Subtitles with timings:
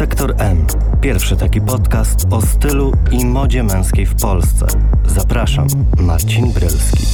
[0.00, 0.66] Sektor M.
[1.00, 4.66] Pierwszy taki podcast o stylu i modzie męskiej w Polsce.
[5.06, 5.66] Zapraszam,
[5.98, 7.04] Marcin Brylski.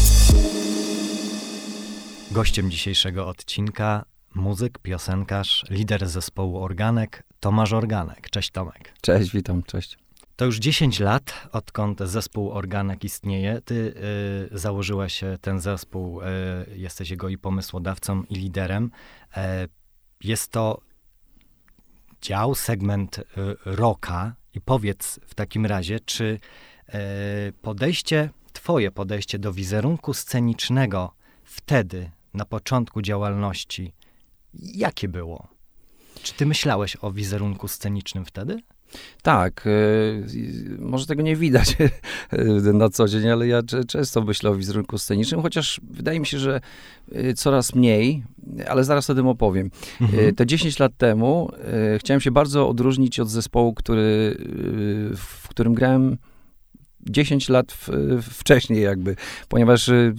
[2.30, 4.04] Gościem dzisiejszego odcinka
[4.34, 8.30] muzyk, piosenkarz, lider zespołu Organek, Tomasz Organek.
[8.30, 8.92] Cześć Tomek.
[9.00, 9.98] Cześć, witam, cześć.
[10.36, 13.60] To już 10 lat, odkąd zespół Organek istnieje.
[13.64, 13.94] Ty
[14.54, 16.24] y, założyłeś ten zespół, y,
[16.76, 18.90] jesteś jego i pomysłodawcą, i liderem.
[19.36, 19.40] Y,
[20.20, 20.85] jest to
[22.26, 23.22] dział, segment y,
[23.64, 24.34] rocka.
[24.54, 26.24] I powiedz w takim razie, czy
[26.88, 31.12] y, podejście, twoje podejście do wizerunku scenicznego
[31.44, 33.92] wtedy, na początku działalności,
[34.54, 35.48] jakie było?
[36.22, 38.62] Czy ty myślałeś o wizerunku scenicznym wtedy?
[39.22, 40.22] Tak, y,
[40.78, 41.76] może tego nie widać
[42.72, 46.60] na co dzień, ale ja często myślę o wizerunku scenicznym, chociaż wydaje mi się, że
[47.16, 48.22] y, coraz mniej,
[48.68, 49.70] ale zaraz o tym opowiem.
[50.00, 50.34] Mhm.
[50.34, 51.50] Te 10 lat temu
[51.98, 54.36] chciałem się bardzo odróżnić od zespołu, który,
[55.16, 56.16] w którym grałem
[57.10, 57.88] 10 lat w,
[58.22, 59.16] wcześniej jakby,
[59.48, 60.14] ponieważ y,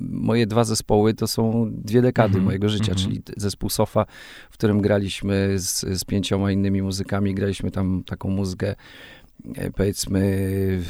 [0.00, 2.44] moje dwa zespoły to są dwie dekady mm -hmm.
[2.44, 3.04] mojego życia, mm -hmm.
[3.04, 4.06] czyli zespół Sofa,
[4.50, 8.74] w którym graliśmy z, z pięcioma innymi muzykami, graliśmy tam taką muzykę
[9.54, 10.82] e, powiedzmy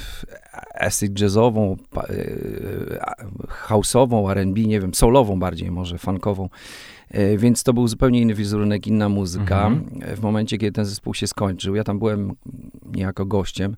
[0.75, 2.07] acid jazzową, e,
[3.69, 6.49] house'ową, R&B, nie wiem, soulową bardziej może, funkową.
[7.11, 9.71] E, więc to był zupełnie inny wizerunek, inna muzyka.
[9.71, 10.17] -hmm.
[10.17, 12.33] W momencie, kiedy ten zespół się skończył, ja tam byłem
[12.95, 13.77] niejako gościem,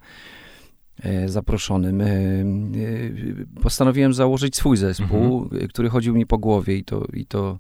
[1.27, 2.45] zaproszonym, e, e,
[3.63, 5.69] postanowiłem założyć swój zespół, mhm.
[5.69, 7.59] który chodził mi po głowie i to, i, to,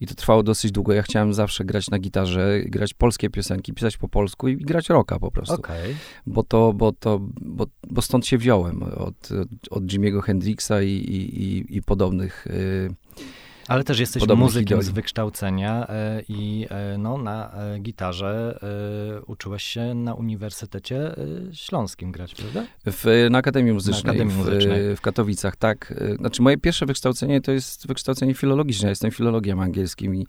[0.00, 0.92] i to trwało dosyć długo.
[0.92, 5.18] Ja chciałem zawsze grać na gitarze, grać polskie piosenki, pisać po polsku i grać rocka
[5.18, 5.54] po prostu.
[5.54, 5.94] Okay.
[6.26, 9.28] Bo to, bo to, bo, bo stąd się wziąłem, od,
[9.70, 12.46] od Jimmy'ego Hendrixa i, i, i, i podobnych
[13.68, 14.82] ale też jesteś muzykiem idoli.
[14.82, 18.58] z wykształcenia e, i e, no, na e, gitarze
[19.26, 21.14] uczyłeś się na Uniwersytecie
[21.52, 22.64] Śląskim grać, prawda?
[22.86, 24.94] W, na Akademii Muzycznej, na Akademii Muzycznej.
[24.94, 25.94] W, w, Katowicach, tak.
[26.18, 28.86] Znaczy moje pierwsze wykształcenie to jest wykształcenie filologiczne.
[28.86, 30.26] Ja jestem filologiem angielskim i,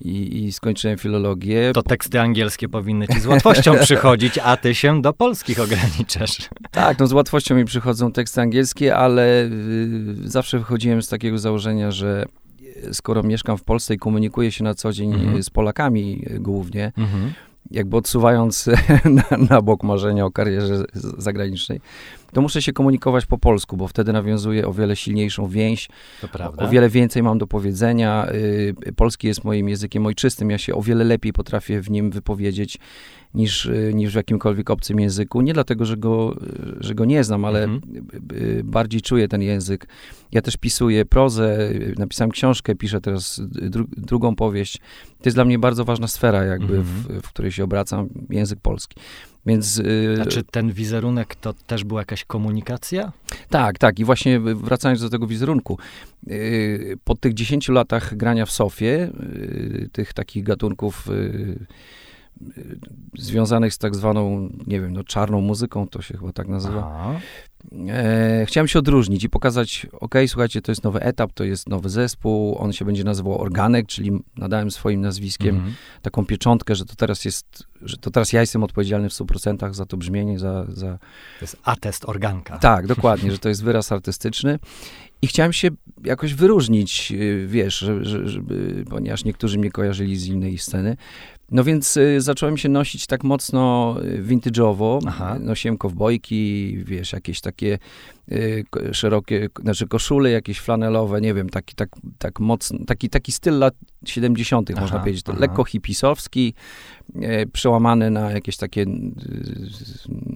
[0.00, 1.70] i, i skończyłem filologię.
[1.74, 6.48] To teksty angielskie powinny ci z łatwością przychodzić, a ty się do polskich ograniczasz.
[6.70, 9.50] Tak, no z łatwością mi przychodzą teksty angielskie, ale y,
[10.24, 12.26] zawsze wychodziłem z takiego założenia, że
[12.92, 15.42] skoro mieszkam w Polsce i komunikuję się na co dzień mhm.
[15.42, 17.32] z Polakami głównie, mhm.
[17.70, 18.68] jakby odsuwając
[19.30, 20.84] na, na bok marzenia o karierze
[21.18, 21.80] zagranicznej,
[22.34, 25.88] to muszę się komunikować po polsku, bo wtedy nawiązuję o wiele silniejszą więź,
[26.38, 28.26] o, o, wiele więcej mam do powiedzenia.
[28.88, 32.78] Y, polski jest moim językiem ojczystym, ja się o wiele lepiej potrafię w nim wypowiedzieć
[33.34, 35.40] niż, niż w jakimkolwiek obcym języku.
[35.40, 36.36] Nie dlatego, że go,
[36.80, 37.82] że go nie znam, ale mhm.
[38.64, 39.86] bardziej czuję ten język.
[40.32, 44.78] Ja też pisuję prozę, napisałem książkę, piszę teraz dru drugą powieść.
[45.18, 46.84] To jest dla mnie bardzo ważna sfera, jakby, mhm.
[46.84, 48.96] w, w której się obracam, język polski.
[49.46, 53.12] Więc, yy, A czy ten wizerunek to też była jakaś komunikacja?
[53.50, 53.98] Tak, tak.
[53.98, 55.78] I właśnie wracając do tego wizerunku,
[56.26, 61.66] yy, po tych 10 latach grania w Sofie, yy, tych takich gatunków y,
[63.18, 67.14] związanych z tak zwaną, nie wiem, no czarną muzyką, to się chyba tak nazywa.
[67.88, 71.88] E, chciałem się odróżnić i pokazać, ok, słuchajcie, to jest nowy etap, to jest nowy
[71.88, 76.02] zespół, on się będzie nazywał Organek, czyli nadałem swoim nazwiskiem mm -hmm.
[76.02, 79.86] taką pieczątkę, że to teraz jest, że to teraz ja jestem odpowiedzialny w 100% za
[79.86, 80.66] to brzmienie, za...
[80.68, 80.98] za...
[81.38, 82.58] To jest atest organka.
[82.58, 84.58] Tak, dokładnie, że to jest wyraz artystyczny
[85.24, 85.68] i chciałem się
[86.04, 90.96] jakoś wyróżnić, y, wiesz, żeby, żeby, ponieważ niektórzy mnie kojarzyli z innej sceny,
[91.50, 94.98] no więc y, zacząłem się nosić tak mocno y, vintage'owo.
[95.06, 95.38] Aha.
[95.40, 97.78] Nosiłem kowbojki, wiesz, jakieś takie
[98.32, 101.88] y, szerokie, znaczy koszule jakieś flanelowe, nie wiem, taki, tak,
[102.18, 105.24] tak mocno, taki, taki styl lat 70., aha, można powiedzieć.
[105.28, 105.38] Aha.
[105.40, 106.54] Lekko hipisowski,
[107.16, 108.84] y, przełamany na jakieś takie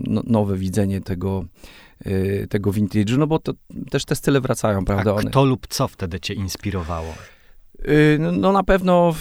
[0.07, 1.45] no, nowe widzenie tego,
[2.07, 3.53] y, tego vintage'u, no bo to
[3.91, 5.15] też te style wracają, prawda?
[5.15, 7.15] A kto lub co wtedy cię inspirowało?
[7.85, 9.15] Y, no, no na pewno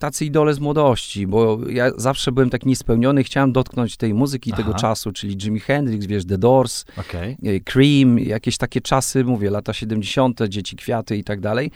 [0.00, 4.62] tacy idole z młodości, bo ja zawsze byłem tak niespełniony, chciałem dotknąć tej muzyki Aha.
[4.62, 7.36] tego czasu, czyli Jimi Hendrix, wiesz, The Doors, okay.
[7.64, 11.70] Cream, jakieś takie czasy, mówię, lata 70., Dzieci Kwiaty i tak dalej.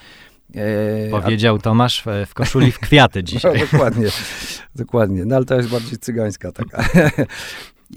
[0.55, 3.55] E, Powiedział Tomasz w, w koszuli w kwiaty dzisiaj.
[3.55, 4.09] No, dokładnie,
[4.75, 6.85] dokładnie, no ale to jest bardziej cygańska taka.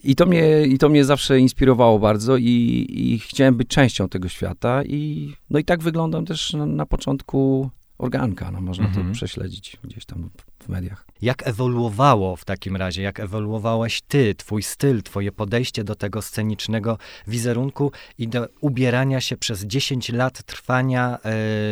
[0.04, 4.30] I to mnie, i to mnie zawsze inspirowało bardzo i, i chciałem być częścią tego
[4.30, 9.08] świata i no i tak wyglądam też na, na początku organka, no można mhm.
[9.08, 10.30] to prześledzić gdzieś tam
[10.64, 11.06] w mediach.
[11.22, 16.98] Jak ewoluowało w takim razie, jak ewoluowałeś ty, twój styl, twoje podejście do tego scenicznego
[17.28, 21.18] wizerunku i do ubierania się przez 10 lat trwania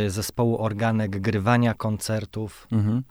[0.06, 2.68] y, zespołu organek, grywania koncertów?
[2.72, 3.04] Mhm.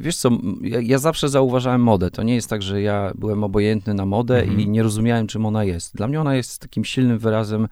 [0.00, 0.30] Wiesz co,
[0.62, 2.10] ja, ja, zawsze zauważałem modę.
[2.10, 4.60] To nie jest tak, że ja byłem obojętny na modę mhm.
[4.60, 5.96] i nie rozumiałem, czym ona jest.
[5.96, 7.68] Dla mnie ona jest takim silnym wyrazem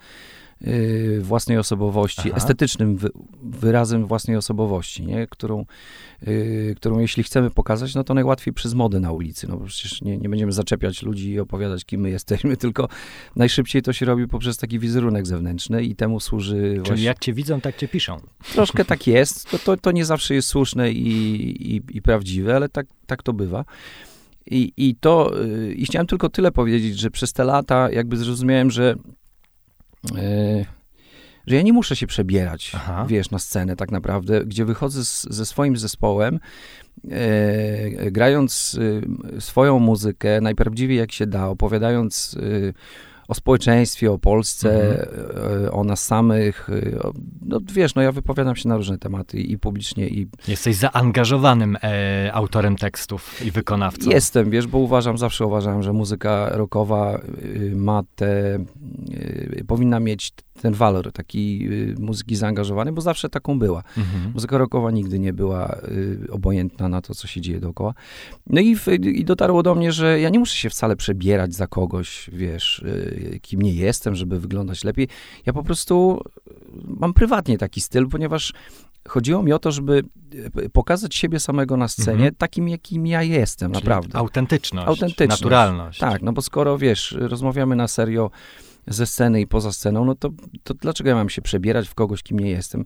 [0.66, 2.36] Y, własnej osobowości, Aha.
[2.36, 3.08] estetycznym wy,
[3.42, 5.26] wyrazem własnej osobowości, nie?
[5.26, 5.64] Którą,
[6.28, 9.48] y, którą jeśli chcemy pokazać, no to najłatwiej przez modę na ulicy.
[9.48, 12.88] No przecież nie, nie będziemy zaczepiać ludzi i opowiadać, kim my jesteśmy, tylko
[13.36, 17.04] najszybciej to się robi poprzez taki wizerunek zewnętrzny i temu służy Czyli właśnie...
[17.04, 18.20] jak cię widzą, tak cię piszą.
[18.52, 19.50] Troszkę tak jest.
[19.50, 23.32] To, to, to nie zawsze jest słuszne i, i, i prawdziwe, ale tak, tak to
[23.32, 23.64] bywa.
[24.46, 28.70] I, I to, y, i chciałem tylko tyle powiedzieć, że przez te lata jakby zrozumiałem,
[28.70, 28.94] że
[31.46, 33.06] że ja nie muszę się przebierać, Aha.
[33.08, 36.40] wiesz, na scenę tak naprawdę, gdzie wychodzę z, ze swoim zespołem,
[37.10, 38.78] e, grając
[39.36, 42.36] e, swoją muzykę najprawdziwiej jak się da, opowiadając
[42.68, 42.72] e,
[43.30, 45.64] o społeczeństwie, o Polsce, mhm.
[45.64, 46.70] E, o nas samych.
[46.70, 47.10] E,
[47.42, 50.28] no wiesz, no ja wypowiadam się na różne tematy i publicznie i...
[50.48, 54.10] Jesteś zaangażowanym e, autorem tekstów i wykonawcą.
[54.10, 58.54] Jestem, wiesz, bo uważam, zawsze uważałem, że muzyka rockowa y, ma te,
[59.10, 60.32] y, powinna mieć
[60.62, 63.82] ten walor taki y, muzyki zaangażowanej, bo zawsze taką była.
[63.98, 64.32] Mhm.
[64.34, 67.94] Muzyka rockowa nigdy nie była y, obojętna na to, co się dzieje dookoła.
[68.46, 71.66] No i, w, i dotarło do mnie, że ja nie muszę się wcale przebierać za
[71.66, 75.08] kogoś, wiesz, y, kim nie jestem, żeby wyglądać lepiej.
[75.46, 76.20] Ja po prostu
[76.84, 78.52] mam prywatnie taki styl, ponieważ
[79.08, 80.02] chodziło mi o to, żeby
[80.72, 82.34] pokazać siebie samego na scenie mhm.
[82.34, 84.18] takim, jakim ja jestem, Czyli naprawdę.
[84.18, 85.98] Autentyczność, autentyczność, naturalność.
[85.98, 88.30] Tak, no bo skoro, wiesz, rozmawiamy na serio
[88.86, 90.30] ze sceny i poza sceną, no to,
[90.64, 92.84] to dlaczego ja mam się przebierać w kogoś, kim nie jestem?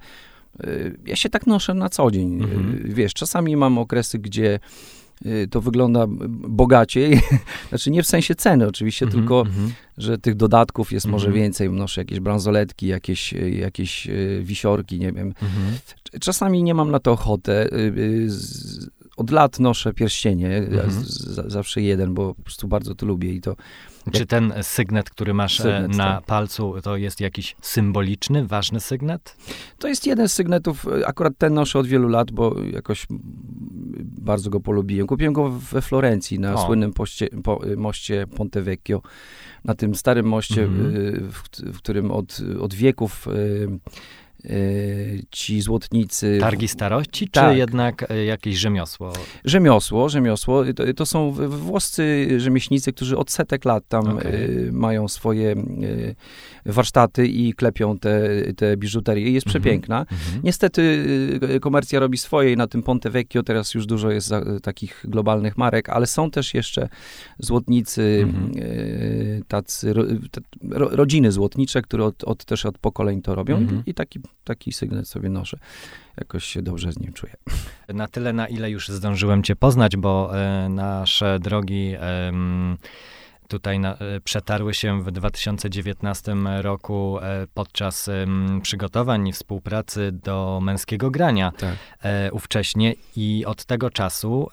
[0.65, 2.43] Y, ja się tak noszę na co dzień.
[2.43, 2.83] Mhm.
[2.85, 4.61] Wiesz, czasami mam okresy, gdzie
[5.51, 6.07] to wygląda
[6.49, 7.21] bogaciej.
[7.69, 9.73] znaczy nie w sensie ceny oczywiście, mhm, tylko mhm.
[9.99, 11.43] że tych dodatków jest może mhm.
[11.43, 11.71] więcej.
[11.71, 14.09] Noszę jakieś bransoletki, jakieś, jakieś
[14.43, 15.27] wisiorki, nie wiem.
[15.27, 15.79] Mhm.
[16.21, 17.69] Czasami nie mam na to ochotę.
[19.17, 21.05] Od lat noszę pierścienie, mhm.
[21.47, 23.57] zawsze jeden, bo po prostu bardzo to lubię i to
[24.13, 26.25] czy ten sygnet, który masz e, sygnet, na tak.
[26.25, 29.37] palcu, to jest jakiś symboliczny, ważny sygnet?
[29.79, 30.87] To jest jeden z sygnetów.
[30.89, 33.07] E, akurat ten noszę od wielu lat, bo jakoś
[34.01, 35.07] bardzo go polubiłem.
[35.07, 36.67] Kupiłem go we Florencji, na o.
[36.67, 39.03] słynnym poście, po, e, moście Ponte Vecchio.
[39.65, 41.21] Na tym starym moście, -hmm.
[41.21, 43.29] w, w, którym od, od wieków
[45.31, 46.39] ci złotnicy.
[46.41, 47.53] Targi starości, tak.
[47.53, 49.13] czy jednak y, jakieś rzemiosło?
[49.45, 50.65] Rzemiosło, rzemiosło.
[50.77, 54.69] To, to, są włoscy rzemieślnicy, którzy od setek lat tam okay.
[54.73, 55.55] mają swoje
[56.67, 59.31] warsztaty i klepią te, te biżuterię.
[59.31, 59.63] Jest mhm.
[59.63, 59.97] przepiękna.
[59.97, 60.45] Mm -hmm.
[60.45, 61.05] Niestety
[61.61, 64.31] komercja robi swoje i na tym Ponte Vecchio teraz już dużo jest
[64.63, 66.89] takich globalnych marek, ale są też jeszcze
[67.39, 69.45] złotnicy, mm -hmm.
[69.49, 70.05] tacy, ro,
[70.71, 73.83] rodziny złotnicze, które od, od, też od pokoleń to robią -hmm.
[73.87, 75.59] i taki taki sygnet sobie noszę.
[76.17, 77.35] Jakoś się dobrze z nim czuję.
[77.89, 82.33] Na tyle, na ile już zdążyłem cię poznać, bo e, nasze drogi e,
[83.49, 88.11] tutaj na, e, przetarły się w 2019 roku e, podczas
[88.63, 91.77] przygotowań i współpracy do męskiego grania tak.
[92.33, 94.49] Ówcześnie i od tego czasu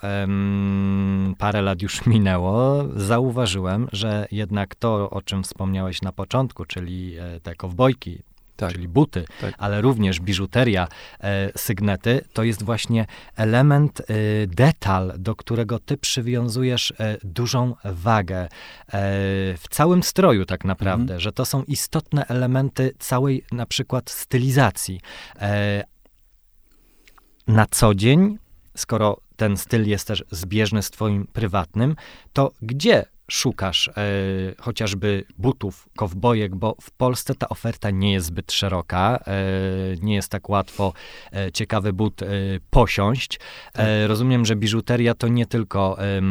[1.37, 7.55] parę lat już minęło, zauważyłem, że jednak to, o czym wspomniałeś na początku, czyli te
[7.55, 8.23] kowbojki,
[8.65, 8.75] tak.
[8.75, 9.55] czyli buty, tak.
[9.57, 10.87] ale również biżuteria,
[11.19, 13.05] e, sygnety, to jest właśnie
[13.35, 14.03] element, e,
[14.47, 18.47] detal, do którego ty przywiązujesz e, dużą wagę e,
[19.57, 21.19] w całym stroju tak naprawdę, mhm.
[21.19, 25.01] że to są istotne elementy całej na przykład stylizacji.
[25.39, 25.83] E,
[27.47, 28.37] na co dzień,
[28.75, 31.95] skoro ten styl jest też zbieżny z twoim prywatnym,
[32.33, 33.93] to gdzie szukasz e,
[34.59, 39.33] chociażby butów, kowbojek, bo w Polsce ta oferta nie jest zbyt szeroka, e,
[40.01, 40.93] nie jest tak łatwo
[41.33, 42.25] e, ciekawy but e,
[42.69, 43.35] posiąść.
[43.35, 43.39] E,
[43.73, 43.85] tak.
[44.07, 46.21] rozumiem, że biżuteria to nie tylko e,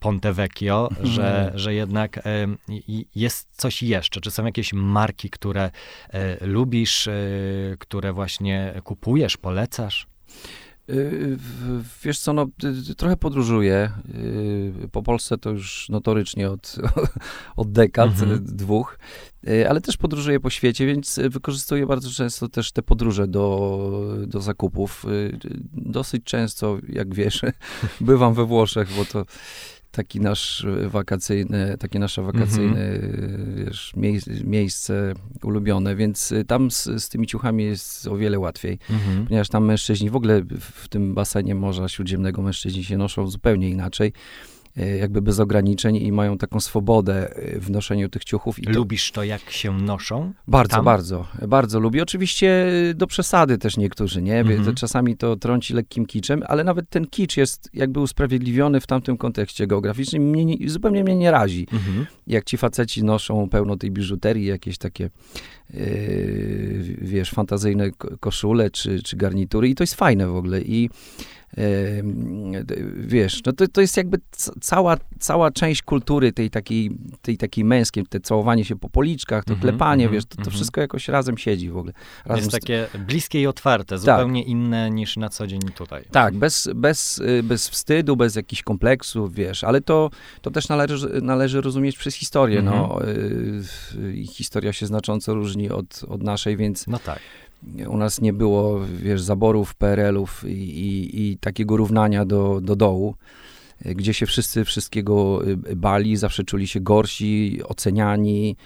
[0.00, 1.06] Ponte Vecchio, mhm.
[1.06, 2.20] że, że jednak
[3.14, 4.20] jest coś jeszcze.
[4.20, 5.70] Czy są jakieś marki, które
[6.40, 7.08] lubisz,
[7.78, 10.06] które właśnie kupujesz, polecasz?
[10.90, 11.38] Y,
[12.04, 12.46] wiesz co, no,
[12.96, 13.90] trochę podróżuję.
[14.84, 16.76] Y, po Polsce to już notorycznie od,
[17.56, 18.44] od dekad, mhm.
[18.44, 18.98] dwóch,
[19.48, 24.40] y, ale też podróżuję po świecie, więc wykorzystuję bardzo często też te podróże do, do
[24.40, 25.06] zakupów.
[25.72, 27.42] Dosyć często, jak wiesz,
[28.00, 29.24] bywam we Włoszech, bo to
[29.90, 33.64] taki nasz wakacyjny, takie nasze wakacyjne mm-hmm.
[33.64, 33.92] wiesz,
[34.44, 39.26] miejsce ulubione, więc y, tam z, z, tymi ciuchami jest o wiele łatwiej, mm-hmm.
[39.26, 44.12] ponieważ tam mężczyźni, w ogóle w tym basenie Morza Śródziemnego mężczyźni się noszą zupełnie inaczej.
[44.76, 48.58] E, jakby bez ograniczeń i mają taką swobodę e, w noszeniu tych ciuchów.
[48.58, 50.32] I to Lubisz to, jak się noszą?
[50.48, 50.84] bardzo, tam?
[50.84, 52.02] bardzo, bardzo lubię.
[52.02, 54.40] Oczywiście e, do przesady też niektórzy, nie?
[54.40, 54.74] Mhm.
[54.74, 59.66] Czasami to trąci lekkim kiczem, ale nawet ten kicz jest jakby usprawiedliwiony w tamtym kontekście
[59.66, 60.22] geograficznym.
[60.22, 61.66] Mnie nie, zupełnie mnie nie razi.
[61.72, 62.06] Mhm.
[62.26, 65.10] jak ci faceci noszą pełno tej biżuterii, jakieś takie,
[65.74, 70.90] yy, wiesz, fantazyjne ko- koszule czy, czy garnitury i to jest fajne w ogóle i
[72.96, 74.18] wiesz, no to, to jest jakby
[74.60, 76.90] cała, cała część kultury tej takiej,
[77.22, 80.40] tej takiej męskiej, te całowanie się po policzkach, to Mhm, klepanie, mhm, wiesz, to, to
[80.40, 80.56] mhm.
[80.56, 81.92] wszystko jakoś razem siedzi w ogóle.
[82.24, 86.04] Razem Jest takie bliskie i otwarte, zupełnie inne niż na co dzień tutaj.
[86.10, 90.10] Tak, bez, bez, y, bez wstydu, bez jakichś kompleksów, wiesz, ale to,
[90.42, 92.62] to też należy, należy rozumieć przez historię.
[92.62, 93.62] No, y,
[93.98, 97.20] y, historia się znacząco różni od, od naszej, więc No tak.
[97.88, 103.14] U nas nie było, wiesz, zaborów, PRL-ów i, i, i takiego równania do, do dołu,
[103.84, 108.56] gdzie się wszyscy wszystkiego y, bali, zawsze czuli się gorsi, oceniani,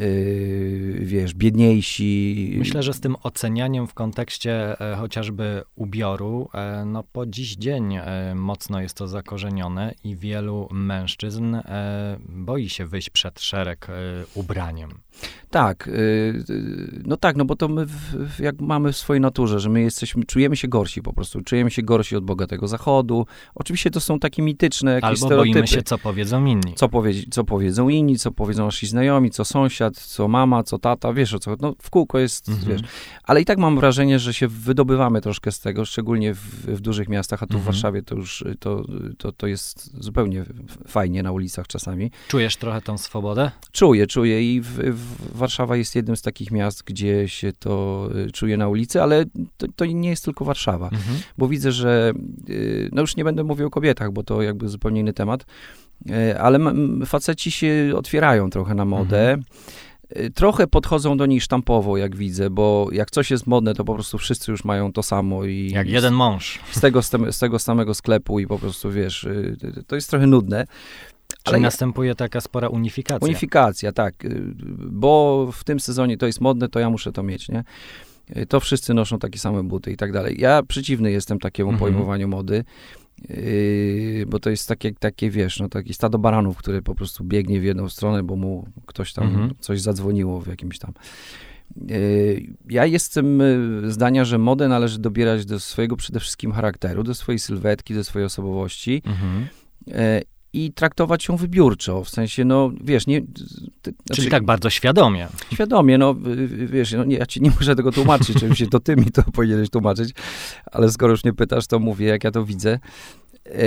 [0.00, 2.54] y, wiesz, biedniejsi.
[2.58, 7.94] Myślę, że z tym ocenianiem w kontekście e, chociażby ubioru, e, no po dziś dzień
[7.96, 11.56] e, mocno jest to zakorzenione i wielu mężczyzn
[12.28, 13.86] boi się wyjść przed szereg
[14.34, 14.90] ubraniem.
[15.50, 15.90] Tak, y,
[16.50, 19.80] y, no tak, no bo to my w, jak mamy w swojej naturze, że my
[19.80, 23.26] jesteśmy, czujemy się gorsi po prostu, czujemy się gorsi od bogatego zachodu.
[23.54, 25.52] Oczywiście to są takie mityczne jakieś Albo stereotypy.
[25.52, 26.74] boimy się, co powiedzą inni.
[26.74, 31.12] Co, powie, co powiedzą inni, co powiedzą nasi znajomi, co sąsiad, co mama, co tata,
[31.12, 32.68] wiesz o co, no w kółko jest, Mhm.
[32.68, 32.80] wiesz.
[33.24, 37.08] Ale i tak mam wrażenie, że się wydobywamy troszkę z tego, szczególnie w, w dużych
[37.08, 37.72] miastach, a tu w Mhm.
[37.72, 38.84] Warszawie to już, to,
[39.18, 40.44] to, to jest zupełnie
[40.88, 42.10] fajnie na ulicach czasami.
[42.28, 43.50] Czujesz trochę tą swobodę?
[43.72, 48.32] Czuję, czuję i w, w Warszawa jest jednym z takich miast, gdzie się to y,
[48.32, 49.24] czuje na ulicy, ale
[49.56, 51.18] to, to nie jest tylko Warszawa, Mhm.
[51.38, 52.12] bo widzę, że,
[52.48, 55.44] y, no już nie będę mówił o kobietach, bo to jakby zupełnie inny temat,
[56.40, 59.36] ale m- faceci się otwierają trochę na modę.
[60.16, 63.94] Y, Trochę podchodzą do niej sztampowo, jak widzę, bo jak coś jest modne, to po
[63.94, 66.58] prostu wszyscy już mają to samo i Jak jeden mąż.
[66.70, 69.94] z tego, z te- z tego samego sklepu i po prostu, wiesz, y, y, to
[69.94, 70.66] jest trochę nudne.
[71.42, 73.26] Czyli ja- następuje taka spora unifikacja.
[73.28, 74.24] Unifikacja, tak.
[74.24, 74.42] y,
[74.78, 77.64] Bo w tym sezonie to jest modne, to ja muszę to mieć, nie?
[78.36, 80.36] Y, To wszyscy noszą takie same buty i tak dalej.
[80.40, 81.92] Ja przeciwny jestem takiemu Mhm.
[81.92, 82.64] pojmowaniu mody,
[83.28, 87.60] yy, bo to jest takie, takie, wiesz, no taki stado baranów, które po prostu biegnie
[87.60, 89.50] w jedną stronę, bo mu ktoś tam Mhm.
[89.60, 90.92] coś zadzwoniło w jakimś tam.
[91.88, 97.14] Yy, Ja jestem y, zdania, że modę należy dobierać do swojego przede wszystkim charakteru, do
[97.14, 99.46] swojej sylwetki, do swojej osobowości Mhm.
[99.90, 100.22] e,
[100.52, 103.20] i traktować ją wybiórczo, w sensie, no, wiesz, nie...
[103.20, 103.26] Ty,
[103.82, 105.28] Czyli znaczy, tak bardzo świadomie.
[105.52, 106.14] Świadomie, no,
[106.66, 109.70] wiesz, no, nie, ja ci nie muszę tego tłumaczyć, oczywiście to ty mi to powinieneś
[109.70, 110.10] tłumaczyć,
[110.72, 112.78] ale skoro już nie pytasz, to mówię, jak ja to widzę.
[113.46, 113.58] E,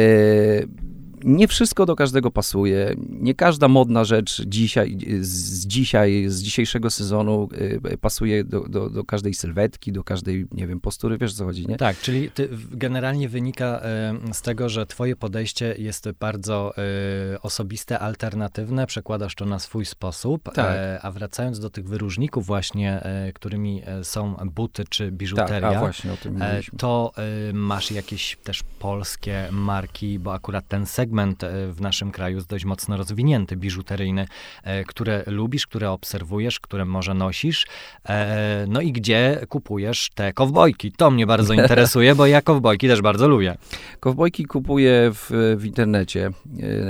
[1.26, 2.96] nie wszystko do każdego pasuje.
[3.10, 7.50] Nie każda modna rzecz dzisiaj, z dzisiaj, z dzisiejszego sezonu
[7.94, 11.68] y, pasuje do, do, do każdej sylwetki, do każdej, nie wiem, postury, wiesz co chodzi,
[11.68, 11.78] nie?
[11.78, 12.32] Tak, czyli
[12.72, 19.46] generalnie wynika e, z tego, że twoje podejście jest bardzo e, osobiste, alternatywne, przekładasz to
[19.46, 20.76] na swój sposób, Tak.
[20.76, 25.70] e, a wracając do tych wyróżników właśnie, e, którymi e, są buty czy tak, biżuteria,
[25.70, 26.62] a właśnie E.
[26.78, 27.12] To
[27.50, 32.50] e, masz jakieś też polskie marki, bo akurat ten segment e, w naszym kraju jest
[32.50, 34.28] dość mocno rozwinięty, biżuteryjny,
[34.64, 37.66] e, które lubisz, które obserwujesz, które może nosisz,
[38.10, 40.92] e, no i gdzie kupujesz te kowbojki.
[40.92, 43.58] To mnie bardzo interesuje, bo ja kowbojki też bardzo lubię.
[44.00, 46.32] Kowbojki kupuję w, w internecie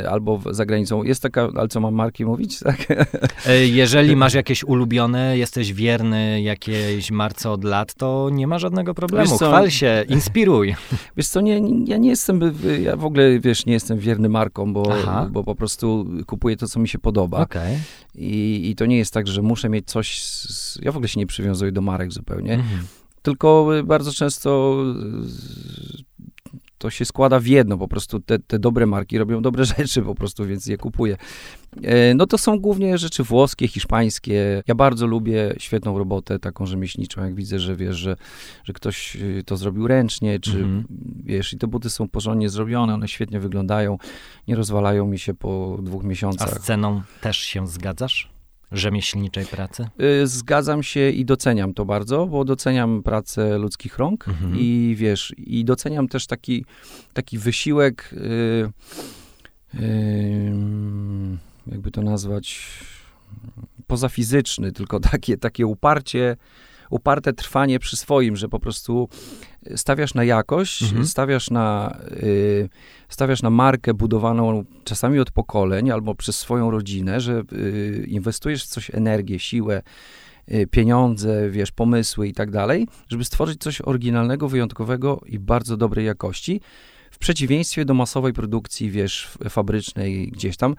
[0.10, 1.03] albo w, za granicą.
[1.03, 2.60] Jest taka, ale co mam marki mówić?
[2.65, 2.88] Tak?
[3.65, 9.29] Jeżeli masz jakieś ulubione, jesteś wierny jakiejś marce od lat, to nie ma żadnego problemu.
[9.29, 9.48] Wiesz co?
[9.48, 10.75] Chwal się, inspiruj.
[11.17, 12.39] Wiesz co, nie, ja nie jestem,
[12.82, 15.29] ja w ogóle, wiesz, nie jestem wierny marką, bo, Aha.
[15.31, 17.39] bo po prostu kupuję to, co mi się podoba.
[17.41, 17.77] Okej.
[18.15, 21.19] I, I to nie jest tak, że muszę mieć coś, z, ja w ogóle się
[21.19, 22.79] nie przywiązuję do marek zupełnie, Mhm.
[23.22, 24.75] tylko bardzo często
[26.77, 30.15] to się składa w jedno, po prostu te, te dobre marki robią dobre rzeczy po
[30.15, 31.17] prostu, więc je kupuję.
[31.84, 34.63] E, No to są głównie rzeczy włoskie, hiszpańskie.
[34.67, 38.15] Ja bardzo lubię świetną robotę, taką rzemieślniczą, jak widzę, że wiesz, że,
[38.63, 40.84] że ktoś y, to zrobił ręcznie, czy Mhm.
[41.24, 43.98] wiesz, i te buty są porządnie zrobione, one świetnie wyglądają,
[44.48, 46.50] nie rozwalają mi się po dwóch A miesiącach.
[46.62, 48.35] z ceną też się zgadzasz?
[48.72, 49.88] Rzemieślniczej pracy?
[50.24, 54.55] Y, Zgadzam się i doceniam to bardzo, bo doceniam pracę ludzkich rąk Mhm.
[54.60, 56.65] i wiesz, i doceniam też taki,
[57.13, 58.69] taki wysiłek, y,
[59.79, 60.53] y,
[61.67, 62.62] jakby to nazwać,
[63.88, 66.38] pozafizyczny, tylko takie, takie uparcie
[66.89, 69.10] uparte trwanie przy swoim, że po prostu
[69.75, 71.06] stawiasz na jakość, Mhm.
[71.06, 72.70] stawiasz, na, y,
[73.10, 78.68] stawiasz na markę budowaną czasami od pokoleń albo przez swoją rodzinę, że y, inwestujesz w
[78.68, 79.82] coś energię, siłę,
[80.51, 86.06] y, pieniądze, wiesz, pomysły i tak dalej, żeby stworzyć coś oryginalnego, wyjątkowego i bardzo dobrej
[86.06, 86.62] jakości.
[87.15, 90.75] W przeciwieństwie do masowej produkcji, wiesz, fabrycznej gdzieś tam,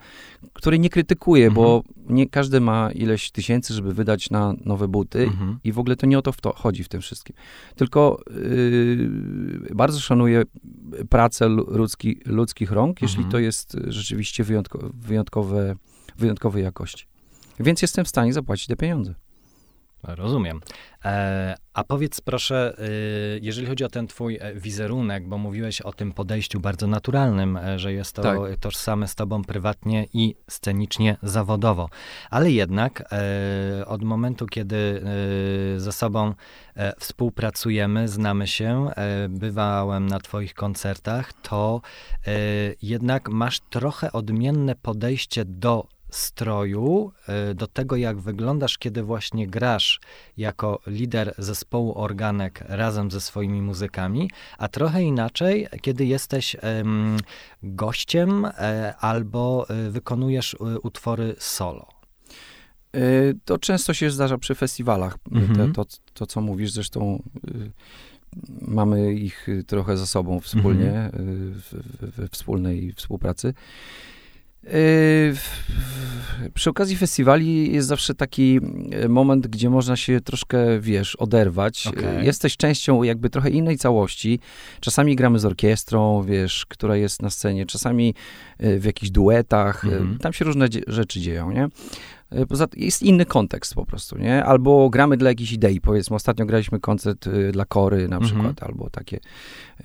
[0.53, 5.59] której nie krytykuję, bo nie każdy ma ileś tysięcy, żeby wydać na nowe buty Mhm.
[5.63, 7.35] i w ogóle to nie o to, w to chodzi w tym wszystkim.
[7.75, 10.43] Tylko yy, bardzo szanuję
[11.09, 13.31] pracę lu- ludzki, ludzkich rąk, jeśli Mhm.
[13.31, 15.75] to jest rzeczywiście wyjątko, wyjątkowe,
[16.17, 17.05] wyjątkowej jakości.
[17.59, 19.13] Więc jestem w stanie zapłacić te pieniądze.
[20.03, 20.59] Rozumiem.
[21.05, 25.93] E, a powiedz proszę, y, jeżeli chodzi o ten twój e, wizerunek, bo mówiłeś o
[25.93, 28.37] tym podejściu bardzo naturalnym, e, że jest to Tak.
[28.59, 31.89] tożsame z tobą prywatnie i scenicznie, zawodowo.
[32.29, 35.01] Ale jednak e, od momentu, kiedy
[35.75, 36.33] e, ze sobą
[36.75, 41.81] e, współpracujemy, znamy się, e, bywałem na twoich koncertach, to
[42.27, 42.31] e,
[42.81, 49.99] jednak masz trochę odmienne podejście do stroju, e, do tego jak wyglądasz, kiedy właśnie grasz
[50.37, 57.17] jako lider zespołu organek razem ze swoimi muzykami, a trochę inaczej, kiedy jesteś em,
[57.63, 61.87] gościem e, albo e, wykonujesz utwory solo.
[63.45, 65.17] To często się zdarza przy festiwalach.
[65.31, 65.73] Mhm.
[65.73, 67.71] To, to, to, co mówisz, zresztą y,
[68.61, 71.29] mamy ich y, trochę za sobą wspólnie, Mhm.
[71.29, 73.53] y, w- w- we wspólnej współpracy.
[74.63, 74.69] Y,
[75.35, 75.67] w-
[76.53, 78.59] Przy okazji festiwali jest zawsze taki
[79.03, 81.87] y, moment, gdzie można się troszkę, wiesz, oderwać.
[81.87, 82.19] Okej.
[82.21, 84.39] Y, Jesteś częścią jakby trochę innej całości.
[84.79, 88.13] Czasami gramy z orkiestrą, wiesz, która jest na scenie, czasami
[88.63, 89.85] y, w jakichś duetach.
[89.85, 90.17] Mhm.
[90.17, 91.67] Tam się różne dzie- rzeczy dzieją, nie?
[92.49, 94.43] Poza jest inny kontekst po prostu, nie?
[94.45, 98.23] Albo gramy dla jakiejś idei, powiedzmy, ostatnio graliśmy koncert y, dla Kory na Mhm.
[98.23, 99.17] przykład, albo takie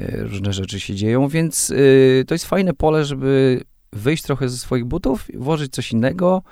[0.01, 3.61] y, różne rzeczy się dzieją, więc y, to jest fajne pole, żeby
[3.93, 6.43] wyjść trochę ze swoich butów, włożyć coś innego.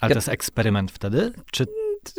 [0.00, 1.32] Ale Ja- to jest eksperyment wtedy?
[1.52, 1.66] Czy,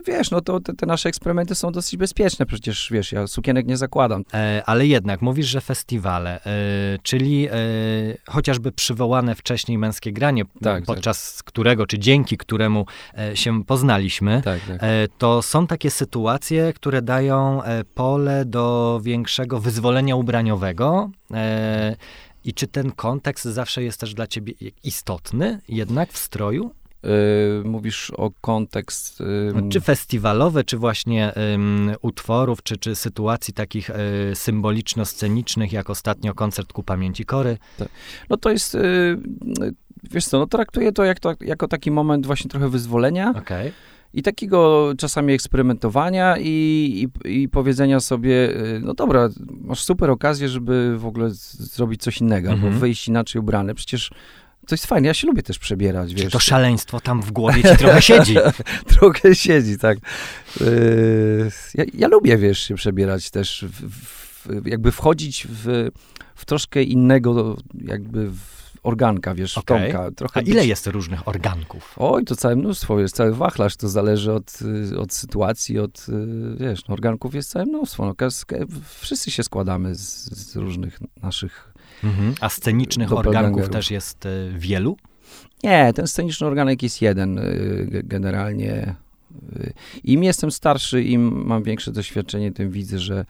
[0.08, 3.78] Wiesz, no to te, te nasze eksperymenty są dosyć bezpieczne, przecież, wiesz, ja sukienek nie
[3.78, 4.24] zakładam.
[4.34, 6.50] e, ale jednak mówisz, że festiwale, e,
[7.04, 7.52] czyli e,
[8.28, 12.86] chociażby przywołane wcześniej męskie granie, Tak, podczas którego, czy dzięki któremu
[13.18, 14.78] e, się poznaliśmy, Tak, tak.
[14.84, 21.10] E, To są takie sytuacje, które dają e, pole do większego wyzwolenia ubraniowego.
[22.44, 26.72] I czy ten kontekst zawsze jest też dla ciebie istotny, jednak w stroju?
[27.06, 29.22] Y, mówisz o kontekst...
[29.22, 33.94] y, Czy festiwalowy, czy właśnie ym, utworów, czy, czy sytuacji takich y,
[34.36, 37.58] symboliczno-scenicznych, jak ostatnio koncert ku pamięci Kory?
[38.30, 38.80] No to jest, y,
[39.64, 39.74] y,
[40.12, 43.34] wiesz co, no traktuję to, jak to jako taki moment właśnie trochę wyzwolenia.
[43.38, 43.72] Okej.
[44.14, 49.30] I takiego czasami eksperymentowania i, i, i powiedzenia sobie, y, no dobra,
[49.62, 52.68] masz super okazję, żeby w ogóle zrobić coś innego, Mhm.
[52.68, 53.76] albo wyjść inaczej ubrany.
[53.76, 54.10] Przecież
[54.68, 56.32] to jest fajne, ja się lubię też przebierać, wiesz.
[56.34, 58.36] to szaleństwo tam w głowie ci trochę siedzi?
[59.00, 59.98] Trochę siedzi, tak.
[60.62, 65.90] Y, ja, ja lubię, wiesz, się przebierać też, w, w, jakby wchodzić w,
[66.36, 69.92] w troszkę innego, jakby w organka, wiesz, Okej.
[69.94, 70.12] Tomka.
[70.12, 71.96] Trochę A ile być- jest różnych organków?
[71.98, 74.60] Oj, to całe mnóstwo, jest cały wachlarz, to zależy od,
[74.92, 78.30] y, od sytuacji, od, y, wiesz, no, organków jest całe mnóstwo, no,
[79.00, 81.74] wszyscy się składamy z, z różnych naszych...
[82.04, 82.34] Mhm.
[82.42, 84.98] A scenicznych organków też jest y, wielu?
[85.64, 88.96] Nie, ten sceniczny organek jest jeden ge- generalnie.
[90.04, 93.26] Im jestem starszy, im mam większe doświadczenie, tym widzę, że,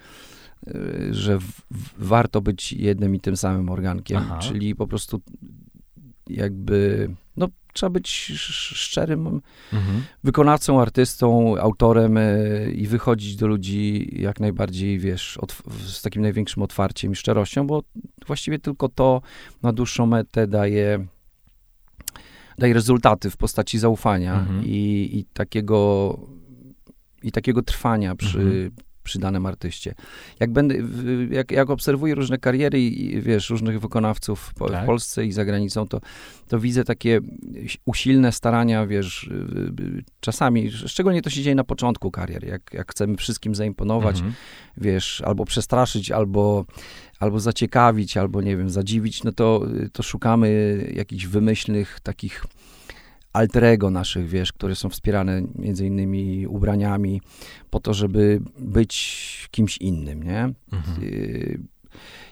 [1.12, 1.62] że w,
[1.98, 4.38] warto być jednym i tym samym organkiem, Aha.
[4.38, 5.22] czyli po prostu
[6.30, 9.42] jakby, no trzeba być sz- szczerym
[9.74, 10.04] Mhm.
[10.24, 16.64] wykonawcą, artystą, autorem y, i wychodzić do ludzi jak najbardziej, wiesz, otw- z takim największym
[16.64, 17.84] otwarciem i szczerością, bo
[18.28, 19.22] właściwie tylko to
[19.64, 21.06] na dłuższą metę daje,
[22.58, 24.66] daje rezultaty w postaci zaufania Mhm.
[24.66, 26.20] i, i takiego
[27.24, 28.72] i takiego trwania przy, Mhm.
[29.10, 29.96] Przy danym artyście.
[30.40, 30.76] Jak, będę,
[31.32, 34.84] jak, jak obserwuję różne kariery i wiesz, różnych wykonawców po, Tak.
[34.84, 36.02] w Polsce i za granicą, to,
[36.48, 37.20] to widzę takie
[37.86, 39.30] usilne starania, wiesz,
[40.20, 44.34] czasami, szczególnie to się dzieje na początku kariery, jak, jak chcemy wszystkim zaimponować, Mhm.
[44.78, 46.66] wiesz, albo przestraszyć, albo,
[47.20, 49.62] albo zaciekawić, albo nie wiem, zadziwić, no to,
[49.94, 50.50] to szukamy
[50.96, 52.46] jakichś wymyślnych takich
[53.34, 57.22] alter ego naszych, wiesz, które są wspierane między innymi ubraniami
[57.70, 60.54] po to, żeby być kimś innym, nie?
[60.72, 61.04] Mhm.
[61.04, 61.60] Y,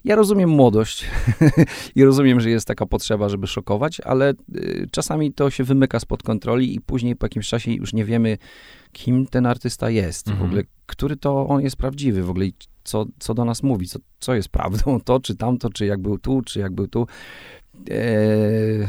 [0.04, 1.06] ja rozumiem młodość
[1.96, 6.24] i rozumiem, że jest taka potrzeba, żeby szokować, ale y, czasami to się wymyka spod
[6.24, 8.38] kontroli i później po jakimś czasie już nie wiemy,
[8.92, 10.46] kim ten artysta jest, Mhm.
[10.46, 12.46] w ogóle, który to on jest prawdziwy, w ogóle
[12.84, 16.18] co, co do nas mówi, co, co jest prawdą, to czy tamto, czy jak był
[16.18, 17.08] tu, czy jak był tu.
[17.92, 18.88] Eee,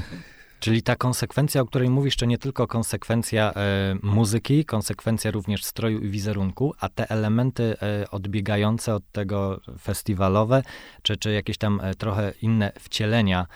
[0.60, 5.98] Czyli ta konsekwencja, o której mówisz, to nie tylko konsekwencja e, muzyki, konsekwencja również stroju
[5.98, 10.62] i wizerunku, a te elementy e, odbiegające od tego festiwalowe,
[11.02, 13.46] czy, czy jakieś tam e, trochę inne wcielenia,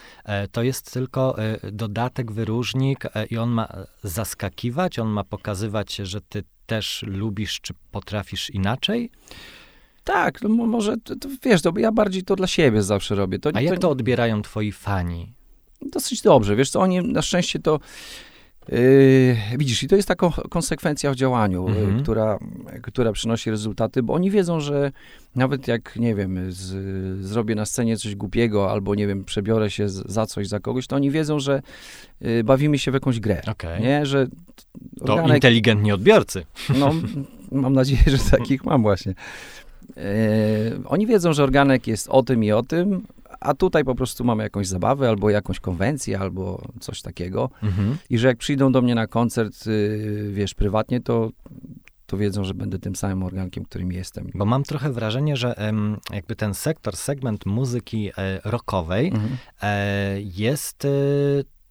[0.52, 1.36] to jest tylko
[1.72, 3.68] dodatek, wyróżnik i on ma
[4.02, 9.10] zaskakiwać, on ma pokazywać, że ty też lubisz, czy potrafisz inaczej?
[10.04, 13.38] tak, no mo- może, to, to, wiesz, to ja bardziej to dla siebie zawsze robię.
[13.38, 15.32] To, A jak to odbierają twoi fani?
[15.92, 16.56] Dosyć dobrze.
[16.56, 17.80] Wiesz co, oni na szczęście to
[18.68, 21.96] yy, widzisz, i to jest taka konsekwencja w działaniu, Mhm.
[21.96, 22.38] yy, która,
[22.82, 24.92] która przynosi rezultaty, bo oni wiedzą, że
[25.36, 29.88] nawet jak, nie wiem, z, zrobię na scenie coś głupiego, albo, nie wiem, przebiorę się
[29.88, 31.62] z, za coś, za kogoś, to oni wiedzą, że
[32.20, 33.42] yy, bawimy się w jakąś grę.
[33.50, 33.82] Okej.
[33.82, 34.26] Nie, że
[35.06, 36.44] To organek- inteligentni odbiorcy.
[36.78, 36.94] no,
[37.52, 39.14] mam nadzieję, że takich mam właśnie.
[39.96, 40.02] E,
[40.86, 43.02] oni wiedzą, że organek jest o tym i o tym,
[43.42, 47.50] a tutaj po prostu mamy jakąś zabawę, albo jakąś konwencję, albo coś takiego.
[47.62, 47.96] Mhm.
[48.10, 51.30] I że jak przyjdą do mnie na koncert, y, wiesz, prywatnie, to,
[52.06, 54.30] to wiedzą, że będę tym samym organkiem, którym jestem.
[54.34, 59.36] Bo mam trochę wrażenie, że em, jakby ten sektor, segment muzyki e, rockowej Mhm.
[59.62, 60.88] e, jest e,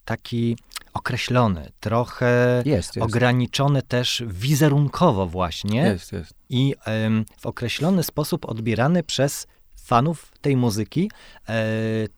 [0.06, 0.58] taki
[0.94, 3.06] określony, trochę Jest, jest.
[3.08, 6.34] ograniczony też wizerunkowo właśnie Jest, jest.
[6.50, 9.48] i em, w określony sposób odbierany przez
[9.92, 11.12] fanów tej muzyki,
[11.50, 11.64] e,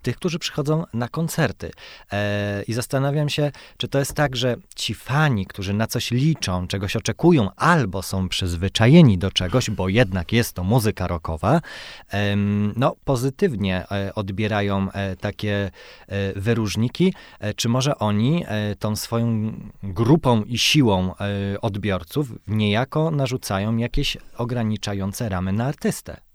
[0.02, 1.72] tych, którzy przychodzą na koncerty.
[2.12, 6.68] E, I zastanawiam się, czy to jest tak, że ci fani, którzy na coś liczą,
[6.68, 11.62] czegoś oczekują, albo są przyzwyczajeni do czegoś, bo jednak jest to muzyka rockowa,
[12.10, 15.72] em, no pozytywnie e, odbierają e, takie
[16.08, 23.12] e, wyróżniki, e, czy może oni e, tą swoją grupą i siłą e, odbiorców niejako
[23.12, 26.33] narzucają jakieś ograniczające ramy na artystę.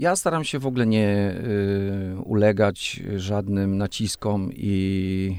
[0.00, 1.34] Ja staram się w ogóle nie
[2.16, 5.36] y, ulegać żadnym naciskom i,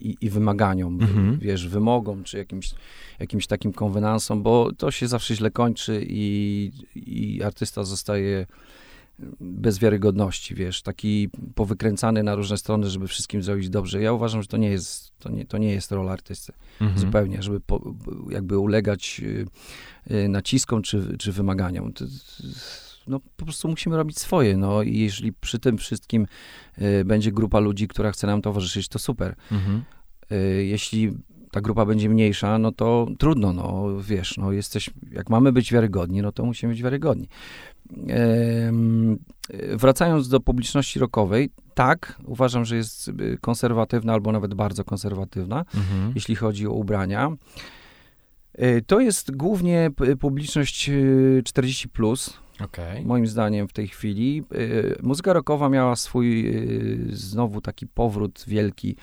[0.00, 1.38] i, i wymaganiom, Mhm.
[1.38, 2.70] wiesz, wymogom, czy jakimś,
[3.18, 8.46] jakimś takim konwenansom, bo to się zawsze źle kończy i, i artysta zostaje
[9.40, 14.02] bez wiarygodności, wiesz, taki powykręcany na różne strony, żeby wszystkim zrobić dobrze.
[14.02, 16.52] Ja uważam, że to nie jest, to nie, to nie jest rola artysty.
[16.80, 17.00] Mhm.
[17.00, 17.94] Zupełnie, żeby po,
[18.30, 19.46] jakby ulegać y,
[20.14, 21.92] y, naciskom czy, czy wymaganiom.
[21.92, 22.12] To, to,
[23.08, 24.56] no, po prostu musimy robić swoje.
[24.56, 26.26] No, i jeżeli przy tym wszystkim
[26.82, 29.34] y, będzie grupa ludzi, która chce nam towarzyszyć, to super.
[29.52, 29.82] Mhm.
[30.32, 31.12] Y, jeśli
[31.50, 36.22] ta grupa będzie mniejsza, no to trudno, no wiesz, no jesteś, jak mamy być wiarygodni,
[36.22, 37.28] no to musimy być wiarygodni.
[37.92, 45.58] Y, wracając do publiczności rockowej, tak, uważam, że jest y, konserwatywna albo nawet bardzo konserwatywna
[45.74, 46.12] Mhm.
[46.14, 47.30] jeśli chodzi o ubrania.
[48.62, 53.04] Y, To jest głównie p- publiczność y, 40, plus, Okej.
[53.04, 54.44] moim zdaniem, w tej chwili.
[54.54, 58.96] Y, Muzyka rockowa miała swój y, znowu taki powrót wielki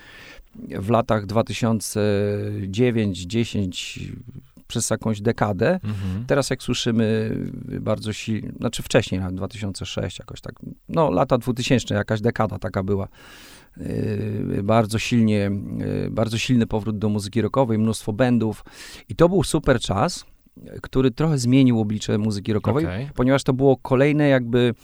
[0.68, 4.12] w latach 2009-10
[4.68, 5.74] przez jakąś dekadę.
[5.74, 6.24] Mhm.
[6.26, 7.36] Teraz jak słyszymy
[7.72, 10.54] y, bardzo silnie, znaczy wcześniej, nawet 2006 jakoś tak,
[10.88, 13.08] no lata 2000, jakaś dekada taka była.
[13.76, 18.64] Yy, bardzo silnie, yy, bardzo silny powrót do muzyki rockowej, mnóstwo bandów
[19.08, 20.24] i to był super czas,
[20.82, 23.08] który trochę zmienił oblicze muzyki rockowej, Okej.
[23.14, 24.74] ponieważ to było kolejne jakby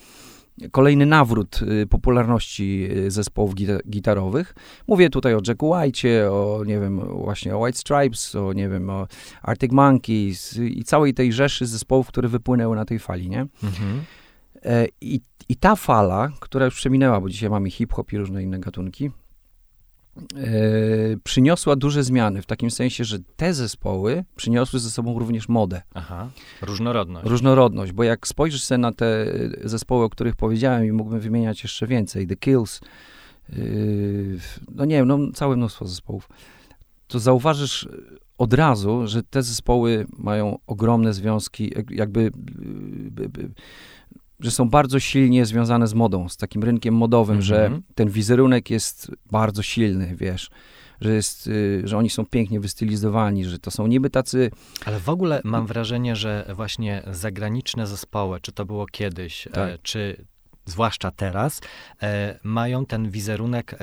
[0.71, 4.55] kolejny nawrót y, popularności y, zespołów gita- gitarowych.
[4.89, 8.91] Mówię tutaj o Jacku White'cie, o nie wiem, właśnie o White Stripes, o nie wiem,
[8.91, 9.07] o
[9.43, 13.41] Arctic Monkeys i całej tej rzeszy zespołów, które wypłynęły na tej fali, nie?
[13.41, 14.03] Mhm.
[14.65, 18.59] E, I, I ta fala, która już przeminęła, bo dzisiaj mamy hip-hop i różne inne
[18.59, 19.11] gatunki,
[21.25, 26.31] przyniosła duże zmiany, w takim sensie, że te zespoły przyniosły ze sobą również modę, Aha.
[26.63, 27.29] Różnorodność.
[27.29, 29.27] różnorodność, bo jak spojrzysz sobie na te
[29.65, 32.81] zespoły, o których powiedziałem i mógłbym wymieniać jeszcze więcej, The Kills,
[33.49, 34.39] yy,
[34.75, 36.29] no nie wiem, no całe mnóstwo zespołów,
[37.07, 37.89] to zauważysz
[38.39, 42.31] od razu, że te zespoły mają ogromne związki, jak- jakby, yy,
[43.39, 43.51] yy,
[44.43, 47.43] że są bardzo silnie związane z modą, z takim rynkiem modowym, Mhm.
[47.43, 50.51] że ten wizerunek jest bardzo silny, wiesz,
[51.01, 54.51] że, jest, yy, że oni są pięknie wystylizowani, że to są niby tacy
[54.85, 59.71] Ale w ogóle mam wrażenie, że właśnie zagraniczne zespoły, czy to było kiedyś, Tak.
[59.71, 60.25] e, czy
[60.67, 61.61] zwłaszcza teraz,
[62.03, 63.79] e, mają ten wizerunek e,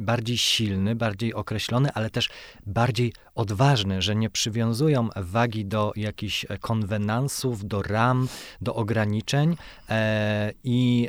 [0.00, 2.28] bardziej silny, bardziej określony, ale też
[2.66, 8.28] bardziej odważny, że nie przywiązują wagi do jakichś konwenansów, do ram,
[8.60, 9.56] do ograniczeń.
[9.88, 11.08] E, I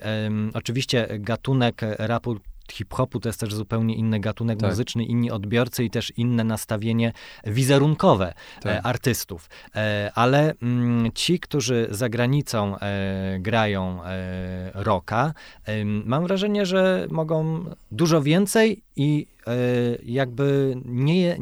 [0.54, 2.40] oczywiście gatunek rapu
[2.72, 4.70] hip-hopu to jest też zupełnie inny gatunek tak.
[4.70, 8.86] muzyczny, inni odbiorcy i też inne nastawienie wizerunkowe e, tak.
[8.86, 9.50] artystów.
[9.76, 14.00] E, ale mm, ci, którzy za granicą e, grają
[14.74, 15.34] rocka,
[16.06, 19.28] mam wrażenie, że mogą dużo więcej i
[20.04, 21.38] jakby nie,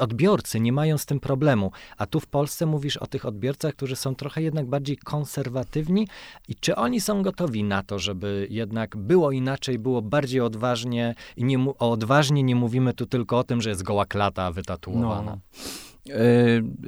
[0.00, 1.70] odbiorcy nie mają z tym problemu.
[1.96, 6.08] A tu w Polsce mówisz o tych odbiorcach, którzy są trochę jednak bardziej konserwatywni
[6.48, 11.44] i czy oni są gotowi na to, żeby jednak było inaczej, było bardziej odważnie i
[11.44, 15.38] nie, o odważnie nie mówimy tu tylko o tym, że jest goła klata wytatuowana.
[16.06, 16.14] No.
[16.14, 16.18] E,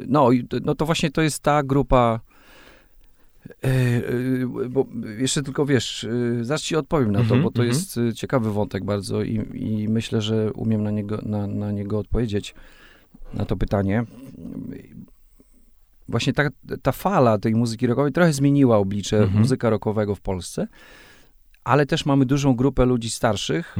[0.06, 0.30] no,
[0.62, 2.37] no to właśnie to jest ta grupa E, e,
[4.70, 4.86] bo
[5.18, 7.76] jeszcze tylko wiesz, e, zaraz ci odpowiem na to, mm -hmm, bo to mm -hmm.
[7.76, 12.54] jest ciekawy wątek bardzo i, i myślę, że umiem na niego, na, na niego odpowiedzieć,
[13.34, 14.04] na to pytanie.
[16.08, 16.48] Właśnie ta,
[16.82, 19.38] ta fala tej muzyki rockowej trochę zmieniła oblicze mm -hmm.
[19.38, 20.66] muzyka rockowego w Polsce,
[21.64, 23.76] ale też mamy dużą grupę ludzi starszych,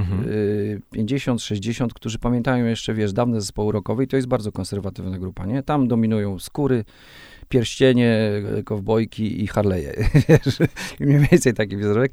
[0.91, 5.47] 50, 60, którzy pamiętają jeszcze, wiesz, dawne zespoły rockowe i to jest bardzo konserwatywna grupa,
[5.47, 5.63] nie?
[5.63, 6.85] Tam dominują skóry,
[7.49, 8.19] pierścienie,
[8.65, 9.93] kowbojki i Harley'e.
[11.01, 12.13] Mniej więcej taki wizerunek.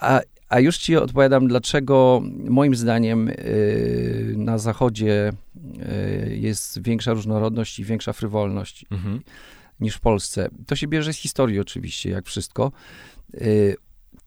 [0.00, 5.32] A, a już ci odpowiadam, dlaczego moim zdaniem yy, na zachodzie
[6.26, 9.20] yy, jest większa różnorodność i większa frywolność mhm.
[9.80, 10.48] niż w Polsce.
[10.66, 12.72] To się bierze z historii oczywiście, jak wszystko.
[13.34, 13.76] Yy,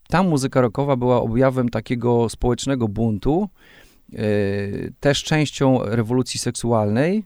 [0.08, 3.48] ta muzyka rockowa była objawem takiego społecznego buntu,
[5.00, 7.24] też częścią rewolucji seksualnej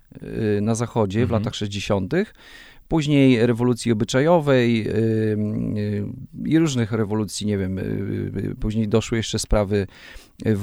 [0.62, 1.28] na zachodzie mhm.
[1.28, 2.14] w latach 60
[2.88, 4.86] później rewolucji obyczajowej
[6.44, 9.86] i różnych rewolucji, nie wiem, y, y, później doszły jeszcze sprawy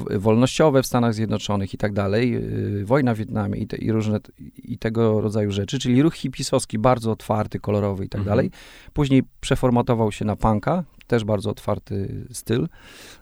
[0.10, 2.36] wolnościowe w Stanach Zjednoczonych i tak dalej,
[2.82, 4.20] y, wojna w Wietnamie i, te, i różne
[4.64, 8.38] i tego rodzaju rzeczy, czyli ruch hipisowski bardzo otwarty, kolorowy i tak mhm.
[8.38, 8.52] dalej.
[8.94, 12.68] Później przeformatował się na punka, też bardzo otwarty styl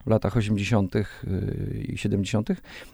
[0.06, 0.96] w latach 80.
[1.88, 2.50] i 70.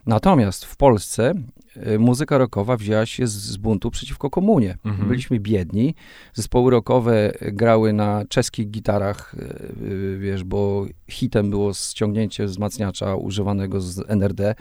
[0.06, 1.34] Natomiast w Polsce
[1.76, 4.76] y, muzyka rockowa wzięła się z, z buntu przeciwko komunie.
[4.84, 5.08] Mhm.
[5.08, 5.94] Byliśmy biedni,
[6.34, 9.34] zespoły rockowe grały na czeskich gitarach,
[9.82, 14.54] y, wiesz, bo hitem było ściągnięcie wzmacniacza używanego z NRD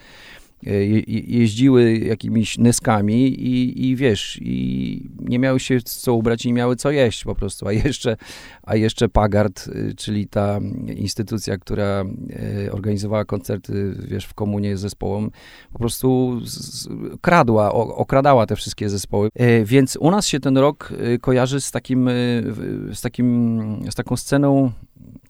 [1.08, 6.91] jeździły jakimiś nyskami i, i wiesz, i nie miały się co ubrać i miały co
[6.91, 8.17] jeść po prostu, a jeszcze,
[8.63, 10.60] a jeszcze Pagard, y, czyli ta
[10.96, 12.06] instytucja, która
[12.65, 15.32] e, organizowała koncerty, wiesz, w komunie z zespołem,
[15.74, 16.39] po prostu
[17.22, 22.10] kradła, okradała te wszystkie zespoły, e, więc u nas się ten rok kojarzy z takim,
[22.93, 24.72] z takim, z taką sceną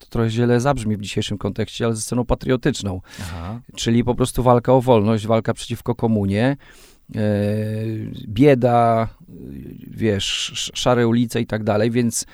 [0.08, 3.00] trochę źle zabrzmi w dzisiejszym kontekście, ale ze sceną patriotyczną.
[3.20, 3.60] Aha.
[3.76, 6.56] Czyli po prostu walka o wolność, walka przeciwko komunie,
[7.14, 7.20] e,
[8.28, 9.08] bieda,
[9.90, 12.26] wiesz, szare ulice i tak dalej, więc,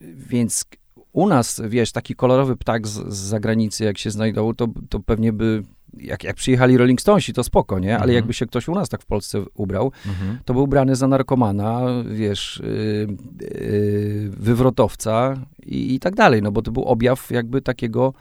[0.00, 0.64] więc
[1.12, 5.32] u nas, wiesz, taki kolorowy ptak z, z zagranicy, jak się znajdował, to, to pewnie
[5.32, 5.62] by
[5.96, 7.94] jak, jak przyjechali Rolling Stonesi, to spoko, nie?
[7.94, 8.14] Ale mhm.
[8.14, 10.38] jakby się ktoś u nas tak w Polsce ubrał, mhm.
[10.44, 13.16] to był ubrany za narkomana, wiesz, yy,
[13.60, 15.34] yy, wywrotowca
[15.66, 18.12] i, i, tak dalej, no bo to był objaw jakby takiego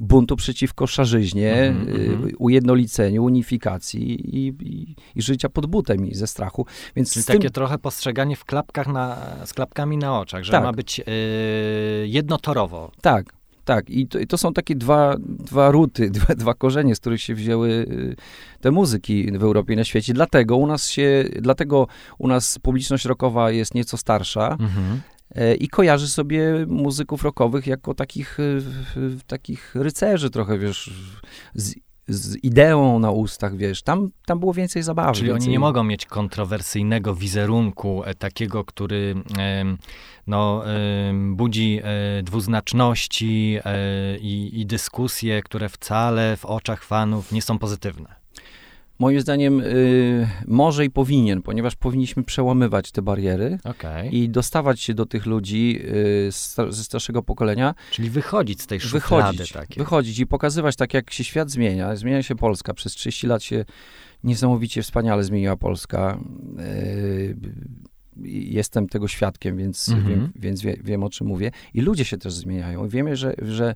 [0.00, 6.26] buntu przeciwko szarzyźnie, mhm, yy, ujednoliceniu, unifikacji i, i, i, życia pod butem i ze
[6.26, 6.66] strachu.
[6.96, 7.36] Więc Czyli tym...
[7.36, 10.64] takie trochę postrzeganie w klapkach na, z klapkami na oczach, że tak.
[10.64, 11.04] ma być y,
[12.08, 12.90] jednotorowo.
[13.00, 13.34] Tak,
[13.64, 17.22] tak, i to, i to, są takie dwa, dwa ruty, dwa, dwa korzenie, z których
[17.22, 18.16] się wzięły y,
[18.60, 20.14] te muzyki w Europie i na świecie.
[20.14, 21.86] Dlatego u nas się, dlatego
[22.18, 24.56] u nas publiczność rockowa jest nieco starsza.
[24.60, 25.00] Mhm.
[25.34, 28.62] E, I kojarzy sobie muzyków rockowych jako takich, y,
[29.26, 30.90] takich rycerzy trochę, wiesz,
[31.54, 31.74] z
[32.08, 35.12] z ideą na ustach, wiesz, tam, tam było więcej zabawy.
[35.12, 35.46] Czyli więcej...
[35.46, 39.14] oni nie mogą mieć kontrowersyjnego wizerunku, e, takiego, który
[40.26, 40.64] no,
[41.30, 48.23] budzi e, dwuznaczności e, i, i dyskusje, które wcale w oczach fanów nie są pozytywne.
[48.98, 54.08] Moim zdaniem y, może i powinien, ponieważ powinniśmy przełamywać te bariery okay.
[54.08, 55.80] i dostawać się do tych ludzi
[56.28, 57.74] y, ze starszego pokolenia.
[57.90, 59.76] Czyli wychodzić z tej szuflady wychodzić.
[59.76, 61.96] Wychodzić i pokazywać tak, jak się świat zmienia.
[61.96, 62.74] Zmienia się Polska.
[62.74, 63.64] Przez 30 lat się
[64.24, 66.18] niesamowicie wspaniale zmieniła Polska.
[66.60, 67.36] Y,
[68.26, 70.08] jestem tego świadkiem, więc, mm -hmm.
[70.08, 71.50] wiem, więc wie, wiem, o czym mówię.
[71.74, 72.88] I ludzie się też zmieniają.
[72.88, 73.74] Wiemy, że, że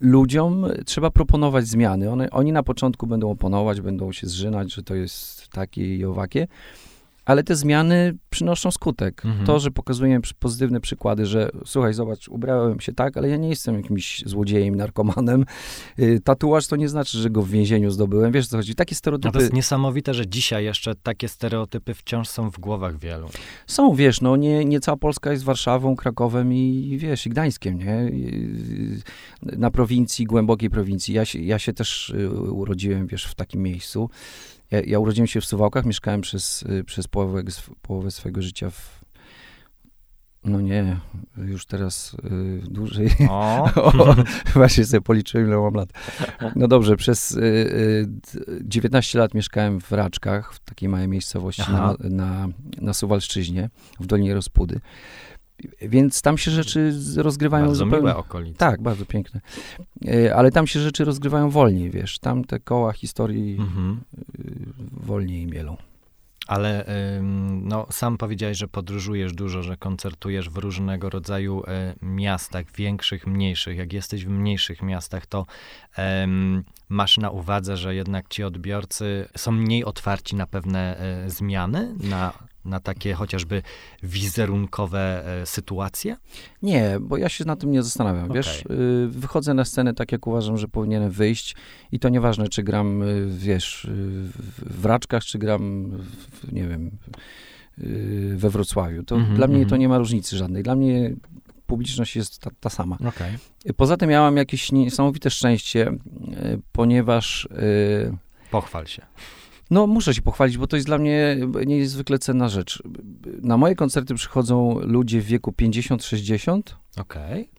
[0.00, 2.10] ludziom trzeba proponować zmiany.
[2.10, 6.46] One, oni na początku będą oponować, będą się zżynać, że to jest takie i owakie,
[7.28, 9.22] ale te zmiany przynoszą skutek.
[9.26, 9.46] Mhm.
[9.46, 13.48] To, że pokazuję przy- pozytywne przykłady, że słuchaj, zobacz, ubrałem się tak, ale ja nie
[13.48, 15.44] jestem jakimś złodziejem, narkomanem.
[15.98, 18.32] Y, tatuaż to nie znaczy, że go w więzieniu zdobyłem.
[18.32, 18.74] Wiesz, co chodzi?
[18.74, 22.98] Takie No stereotypy to jest niesamowite, że dzisiaj jeszcze takie stereotypy wciąż są w głowach
[22.98, 23.28] wielu.
[23.66, 28.10] są, wiesz, no nie, nie cała Polska jest Warszawą, Krakowem i, wiesz, i Gdańskiem, nie?
[28.10, 28.98] I-
[29.42, 31.14] Na prowincji, głębokiej prowincji.
[31.14, 34.10] Ja się, ja się też y, urodziłem, wiesz, w takim miejscu.
[34.70, 37.42] Ja, ja urodziłem się w Suwałkach, mieszkałem przez, y, przez połowę,
[37.82, 38.98] połowę swojego życia w...
[40.44, 40.96] No nie,
[41.36, 43.10] już teraz y, dłużej.
[43.30, 43.68] O,
[44.04, 44.14] O,
[44.54, 45.88] właśnie sobie policzyłem, ile mam lat.
[46.56, 51.72] No dobrze, przez y, y, d- 19 lat mieszkałem w Raczkach, w takiej małej miejscowości
[51.72, 52.48] na, na,
[52.80, 54.80] na Suwalszczyźnie, w Dolinie Rozpudy.
[55.80, 57.98] Więc tam się rzeczy z- rozgrywają bardzo zupełnie...
[58.02, 58.58] miłe okolice.
[58.58, 59.40] Tak, bardzo piękne.
[60.08, 62.18] Y, Ale tam się rzeczy rozgrywają wolniej, wiesz.
[62.18, 64.00] Tam te koła historii Mhm.
[64.38, 64.54] y,
[64.92, 65.76] wolniej mielą.
[66.46, 66.84] Ale
[67.62, 73.76] no, sam powiedziałeś, że podróżujesz dużo, że koncertujesz w różnego rodzaju e, miastach, większych, mniejszych.
[73.78, 75.46] Jak jesteś w mniejszych miastach, to
[76.88, 82.32] masz na uwadze, że jednak ci odbiorcy są mniej otwarci na pewne e, zmiany, na,
[82.68, 83.62] na takie chociażby
[84.02, 86.16] wizerunkowe e, sytuacje?
[86.62, 88.32] Nie, bo ja się na tym nie zastanawiam.
[88.32, 91.56] Wiesz, y, wychodzę na scenę tak, jak uważam, że powinienem wyjść
[91.92, 93.88] i to nieważne, czy gram, y, wiesz, y,
[94.78, 96.90] w- Raczkach, czy gram, w, nie wiem,
[98.36, 99.02] we Wrocławiu.
[99.02, 99.80] To Mhm, dla mnie to mhm.
[99.80, 100.62] nie ma różnicy żadnej.
[100.62, 101.14] Dla mnie
[101.66, 102.96] publiczność jest ta, ta sama.
[103.08, 103.34] Okej.
[103.70, 105.92] Y, Poza tym ja mam jakieś niesamowite szczęście,
[106.72, 107.48] ponieważ
[108.50, 109.02] Pochwal się.
[109.70, 112.82] No, muszę się pochwalić, bo to jest dla mnie niezwykle cenna rzecz.
[113.42, 116.60] Na moje koncerty przychodzą ludzie w wieku 50-60,
[116.96, 117.50] Okej.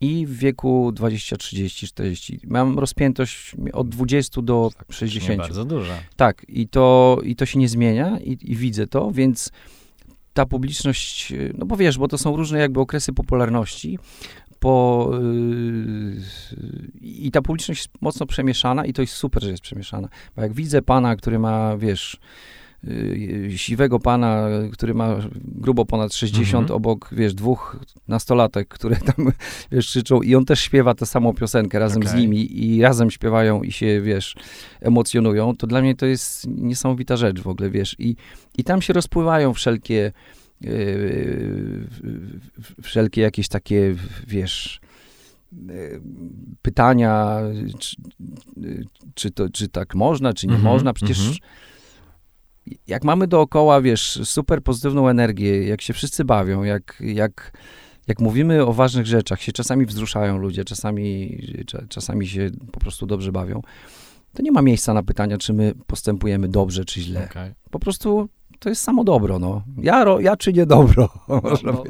[0.00, 2.40] i w wieku 20, 30, 40.
[2.44, 5.38] Mam rozpiętość od 20 do Nie 60.
[5.38, 5.98] bardzo duża.
[6.16, 9.52] Tak, i to, i to się nie zmienia i, i widzę to, więc
[10.32, 13.98] ta publiczność, y, no bo wiesz, bo to są różne jakby okresy popularności,
[14.60, 16.16] po, yy,
[17.00, 20.52] i ta publiczność jest mocno przemieszana i to jest super, że jest przemieszana, bo jak
[20.52, 22.16] widzę pana, który ma, wiesz,
[22.84, 26.76] yy, siwego pana, który ma grubo ponad 60, Mhm.
[26.76, 27.76] obok, wiesz, dwóch
[28.08, 29.32] nastolatek, które tam,
[29.72, 32.20] wiesz, krzyczą i on też śpiewa tę samą piosenkę razem z Okej.
[32.20, 34.36] nimi i razem śpiewają i się, wiesz,
[34.80, 38.16] emocjonują, to dla mnie to jest niesamowita rzecz w ogóle, wiesz, i,
[38.58, 40.12] i tam się rozpływają wszelkie
[42.82, 43.94] wszelkie jakieś takie,
[44.26, 44.80] wiesz,
[45.52, 46.00] yy,
[46.62, 47.40] pytania,
[47.78, 47.96] czy,
[49.14, 50.92] czy, to, czy tak można, czy nie Mhm, można.
[50.92, 51.38] Przecież mhm.
[52.86, 57.52] jak mamy dookoła, wiesz, super pozytywną energię, jak się wszyscy bawią, jak, jak,
[58.08, 63.06] jak mówimy o ważnych rzeczach, się czasami wzruszają ludzie, czasami, cza- czasami się po prostu
[63.06, 63.62] dobrze bawią,
[64.34, 67.24] to nie ma miejsca na pytania, czy my postępujemy dobrze, czy źle.
[67.30, 67.52] Okej.
[67.70, 69.62] Po prostu to jest samo dobro, no.
[69.76, 71.08] Ja, ja czynię dobro,
[71.64, 71.84] No, bo,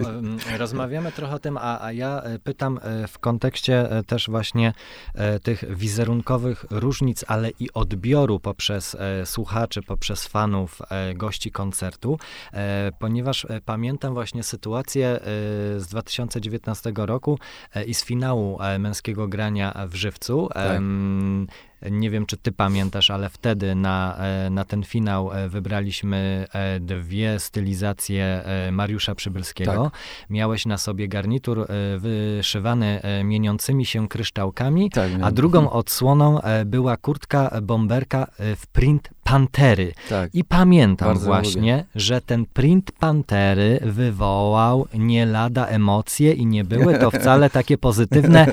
[0.58, 4.72] rozmawiamy trochę o tym, a, a ja e, pytam e, w kontekście e, też właśnie
[5.42, 10.82] tych wizerunkowych różnic, ale i odbioru poprzez słuchaczy, poprzez fanów,
[11.14, 12.18] gości koncertu,
[12.98, 15.20] ponieważ pamiętam właśnie sytuację
[15.76, 17.38] z 2019 roku
[17.86, 20.48] i z finału męskiego grania w Żywcu.
[20.54, 20.80] Tak.
[21.90, 26.80] Nie wiem, czy ty pamiętasz, ale wtedy na, e, na ten finał e, wybraliśmy e,
[26.80, 29.90] dwie stylizacje Mariusza Przybylskiego.
[29.92, 30.00] Tak.
[30.30, 31.66] Miałeś na sobie garnitur
[31.98, 39.92] wyszywany mieniącymi się kryształkami, Tak, a drugą odsłoną była kurtka bomberka w print Pantery.
[40.08, 40.34] Tak.
[40.34, 46.98] I pamiętam Bardzo właśnie, że ten print Pantery wywołał nie lada emocje i nie były
[46.98, 48.46] to wcale takie pozytywne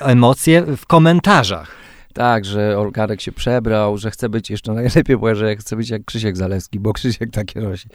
[0.00, 1.79] emocje w komentarzach.
[2.14, 6.04] Tak, że Olgarek się przebrał, że chce być, jeszcze najlepiej było, że chce być jak
[6.04, 7.88] Krzysiek Zalewski, bo Krzysiek takie nosi.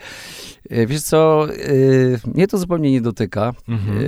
[0.70, 3.54] E, Wiesz co, e, mnie to zupełnie nie dotyka.
[3.68, 3.98] Mhm.
[3.98, 4.02] E,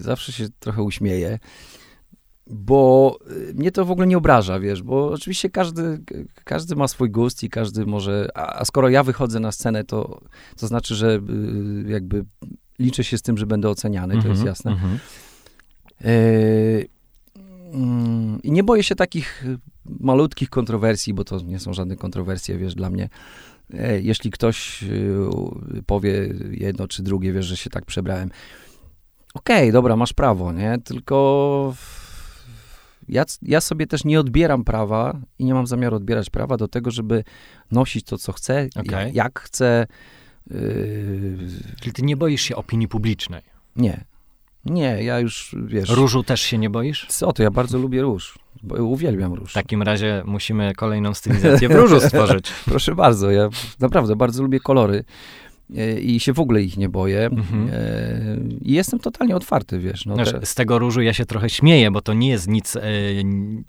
[0.00, 1.38] Zawsze się trochę uśmieję,
[2.50, 3.18] bo
[3.54, 5.98] mnie to w ogóle nie obraża, wiesz, bo oczywiście każdy,
[6.44, 10.20] każdy ma swój gust i każdy może, a, skoro ja wychodzę na scenę, to,
[10.56, 11.20] to znaczy, że
[11.86, 12.24] jakby
[12.78, 14.70] liczę się z tym, że będę oceniany, to jest Mhm, jasne.
[14.72, 14.98] mm,
[18.42, 19.58] I nie boję się takich y,
[20.00, 23.08] malutkich kontrowersji, bo to nie są żadne kontrowersje, wiesz, dla mnie.
[24.00, 28.30] Jeśli ktoś y, powie jedno czy drugie, wiesz, że się tak przebrałem.
[29.34, 30.78] Okej, dobra, masz prawo, nie?
[30.84, 31.74] Tylko
[33.08, 36.90] ja, ja sobie też nie odbieram prawa i nie mam zamiaru odbierać prawa do tego,
[36.90, 37.24] żeby
[37.70, 39.06] nosić to, co chcę, Okej.
[39.06, 39.86] jak, jak chcę.
[40.50, 41.38] Yy,
[41.80, 43.42] Czyli ty nie boisz się opinii publicznej.
[43.76, 44.04] nie.
[44.70, 45.88] Nie, ja już, wiesz...
[45.90, 47.06] Różu też się nie boisz?
[47.08, 48.38] Co to, ja bardzo lubię róż.
[48.62, 49.50] bo uwielbiam róż.
[49.50, 52.50] W takim razie musimy kolejną stylizację w różu stworzyć.
[52.64, 53.48] Proszę bardzo, ja
[53.80, 55.04] naprawdę bardzo lubię kolory
[56.02, 57.26] i się w ogóle ich nie boję.
[57.26, 57.68] Mhm.
[57.72, 60.06] E, I jestem totalnie otwarty, wiesz.
[60.06, 62.82] No, te, Z tego różu ja się trochę śmieję, bo to nie jest nic e,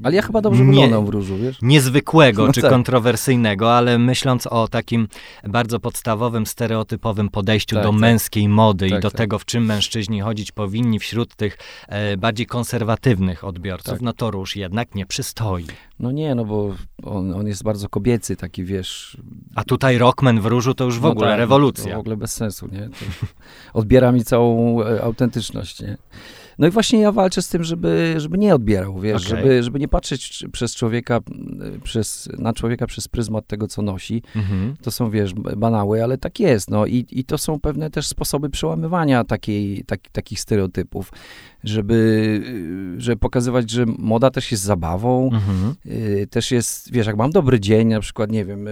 [0.04, 1.58] ale ja chyba dobrze nie- wyglądam w różu, wiesz.
[1.62, 2.70] niezwykłego No czy tak.
[2.72, 5.08] kontrowersyjnego, ale myśląc o takim
[5.48, 8.00] bardzo podstawowym, stereotypowym podejściu Tak, do tak.
[8.00, 9.18] męskiej mody i Tak, do tak.
[9.18, 14.02] tego, w czym mężczyźni chodzić powinni wśród tych e, bardziej konserwatywnych odbiorców, Tak.
[14.02, 15.66] no to róż jednak nie przystoi.
[16.00, 19.18] No nie, no bo on, on jest bardzo kobiecy, taki wiesz.
[19.56, 21.38] A tutaj Rockman w różu to już w no ogóle tak,
[21.96, 22.90] W ogóle bez sensu, nie?
[22.90, 23.28] To
[23.80, 25.98] odbiera mi całą e, autentyczność, nie?
[26.60, 29.38] No i właśnie ja walczę z tym, żeby, żeby nie odbierał, wiesz, Okej.
[29.44, 34.22] żeby, żeby nie patrzeć przez człowieka, m, przez, na człowieka przez pryzmat tego, co nosi.
[34.36, 34.76] Mhm.
[34.82, 38.50] To są, wiesz, banały, ale tak jest, no i, i to są pewne też sposoby
[38.50, 41.12] przełamywania takiej, tak, takich stereotypów,
[41.64, 41.94] żeby,
[42.98, 45.76] y, żeby pokazywać, że moda też jest zabawą, Mhm.
[45.86, 48.72] Y, też jest, wiesz, jak mam dobry dzień, na przykład, nie wiem, y,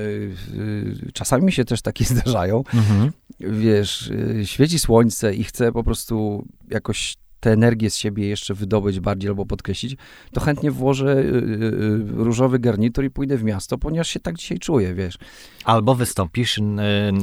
[0.53, 3.11] y, czasami mi się też takie zdarzają, Mhm.
[3.39, 8.99] wiesz, y, świeci słońce i chcę po prostu jakoś tę energię z siebie jeszcze wydobyć
[8.99, 9.95] bardziej albo podkreślić,
[10.33, 14.35] to chętnie włożę y, y, y, różowy garnitur i pójdę w miasto, ponieważ się tak
[14.35, 15.17] dzisiaj czuję, wiesz.
[15.63, 16.59] Albo wystąpisz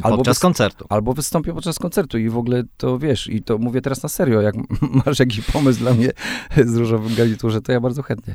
[0.03, 0.87] Albo podczas wys- koncertu.
[0.89, 4.41] Albo wystąpię podczas koncertu i w ogóle to, wiesz, i to mówię teraz na serio,
[4.41, 4.55] jak
[5.07, 6.11] masz jakiś pomysł dla mnie
[6.67, 8.35] z różowym garniturze, to ja bardzo chętnie.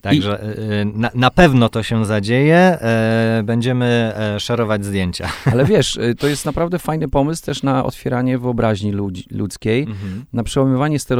[0.00, 2.56] Także e, na, na pewno to się zadzieje.
[2.56, 5.28] E, będziemy e, szerować zdjęcia.
[5.52, 10.24] Ale wiesz, to jest naprawdę fajny pomysł też na otwieranie wyobraźni ludzi, ludzkiej, Mhm.
[10.32, 11.11] na przełamywanie stereotypów,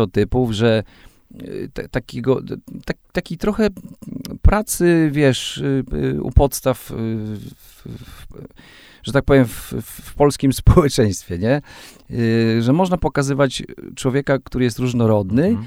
[0.52, 0.82] że
[1.42, 2.40] y, ta- takiego,
[2.84, 3.68] tak, taki trochę
[4.42, 8.26] pracy, wiesz, y, y, u podstaw, y, w, w,
[9.02, 11.60] że tak powiem, w, w, polskim społeczeństwie, nie?
[12.62, 13.62] Że można pokazywać
[13.96, 15.66] człowieka, który jest różnorodny, Mhm.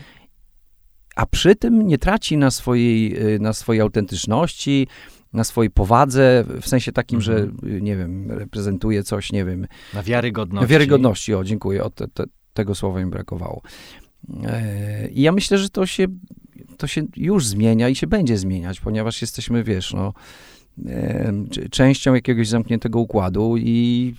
[1.15, 4.87] a przy tym nie traci na swojej, na swojej autentyczności,
[5.33, 7.79] na swojej powadze, w sensie takim, że, Mhm.
[7.83, 10.67] nie wiem, reprezentuje coś, nie wiem, Na wiarygodności.
[10.71, 12.23] Wiarygodności, o dziękuję, o te, te,
[12.53, 13.61] tego słowa mi brakowało.
[15.11, 16.07] I ja myślę, że to się,
[16.77, 20.13] to się już zmienia i się będzie zmieniać, ponieważ jesteśmy, wiesz, no,
[21.71, 24.13] częścią jakiegoś zamkniętego układu i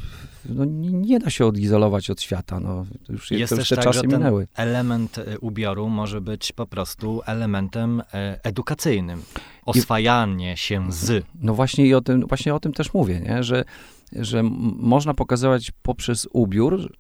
[0.49, 2.61] no, nie, da się odizolować od świata.
[2.61, 4.49] No, już Jest już te tak, czasy minęły.
[4.57, 9.23] element e, ubioru może być po prostu elementem e, edukacyjnym.
[9.67, 11.25] Oswajanie się z.
[11.41, 13.43] No właśnie i o tym, właśnie o tym też mówię, nie?
[13.43, 13.65] Że,
[14.13, 14.43] że
[14.79, 16.93] można pokazywać poprzez ubiór,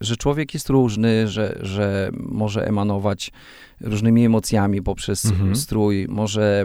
[0.00, 3.32] że człowiek jest różny, że, że może emanować
[3.80, 5.56] różnymi emocjami poprzez Mhm.
[5.56, 6.64] strój, może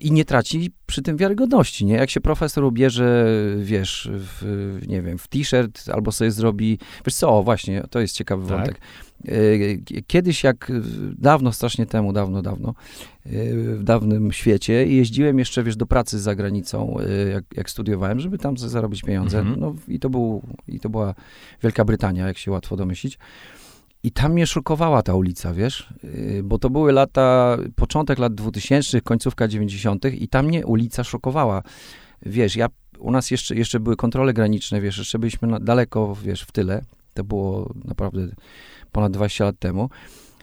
[0.00, 1.94] i nie traci przy tym wiarygodności, nie?
[1.94, 3.26] Jak się profesor ubierze,
[3.58, 8.14] wiesz, w, nie wiem, w t-shirt albo sobie zrobi, wiesz co, o, właśnie, to jest
[8.14, 8.56] ciekawy Tak.
[8.56, 8.80] wątek.
[9.28, 10.72] E, Kiedyś, jak
[11.18, 12.74] dawno, strasznie temu, dawno, dawno,
[13.26, 18.20] e, w dawnym świecie jeździłem jeszcze, wiesz, do pracy za granicą, e, jak, jak studiowałem,
[18.20, 19.38] żeby tam zarobić pieniądze.
[19.38, 19.60] Mhm.
[19.60, 21.14] No i to, był, i to była
[21.62, 23.18] Wielka Brytania, jak się łatwo domyślić.
[24.06, 29.00] I tam mnie szokowała ta ulica, wiesz, Yy, bo to były lata, początek lat 2000,
[29.00, 30.04] końcówka 90.
[30.04, 31.62] i tam mnie ulica szokowała.
[32.22, 36.42] Wiesz, ja, u nas jeszcze, jeszcze były kontrole graniczne, wiesz, jeszcze byliśmy na, daleko, wiesz,
[36.42, 36.82] w tyle.
[37.14, 38.28] To było naprawdę
[38.92, 39.90] ponad 20 lat temu.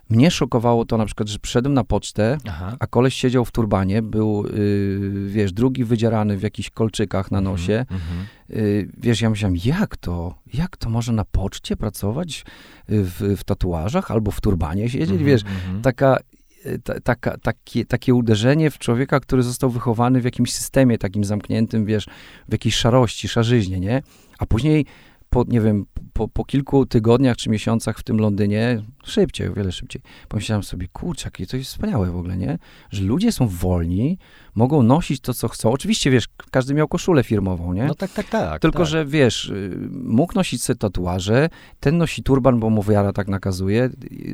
[0.10, 2.76] Mnie szokowało to na przykład, że przyszedłem na pocztę, Aha.
[2.80, 7.74] a koleś siedział w turbanie, był, yy, wiesz, drugi wydzierany w jakichś kolczykach na nosie.
[7.80, 8.28] Mhm, mhm.
[8.49, 10.36] Y, wiesz, ja myślałem, jak to?
[10.54, 12.45] Jak to może na poczcie pracować
[12.88, 15.10] w, w tatuażach albo w turbanie siedzieć?
[15.10, 15.82] Mhm, Wiesz, mhm.
[15.82, 16.18] taka,
[16.66, 21.24] y, ta, taka, takie, takie uderzenie w człowieka, który został wychowany w jakimś systemie takim
[21.24, 22.06] zamkniętym, wiesz,
[22.49, 24.01] w jakiejś szarości, szarzyźnie, nie?
[24.39, 24.86] A później
[25.34, 29.71] po, nie wiem, po, po kilku tygodniach czy miesiącach w tym Londynie, szybciej, o wiele
[29.71, 32.57] szybciej, pomyślałem sobie, kurczę, jakie to jest wspaniałe w ogóle, nie?
[32.91, 34.17] Że ludzie są wolni,
[34.55, 35.71] mogą nosić to, co chcą.
[35.71, 37.86] Oczywiście, wiesz, każdy miał koszulę firmową, nie?
[37.86, 38.61] No tak, tak, tak.
[38.61, 38.88] Tylko, tak.
[38.88, 43.89] że wiesz, y, mógł nosić sobie tatuaże, ten nosi turban, bo mu wiara tak nakazuje,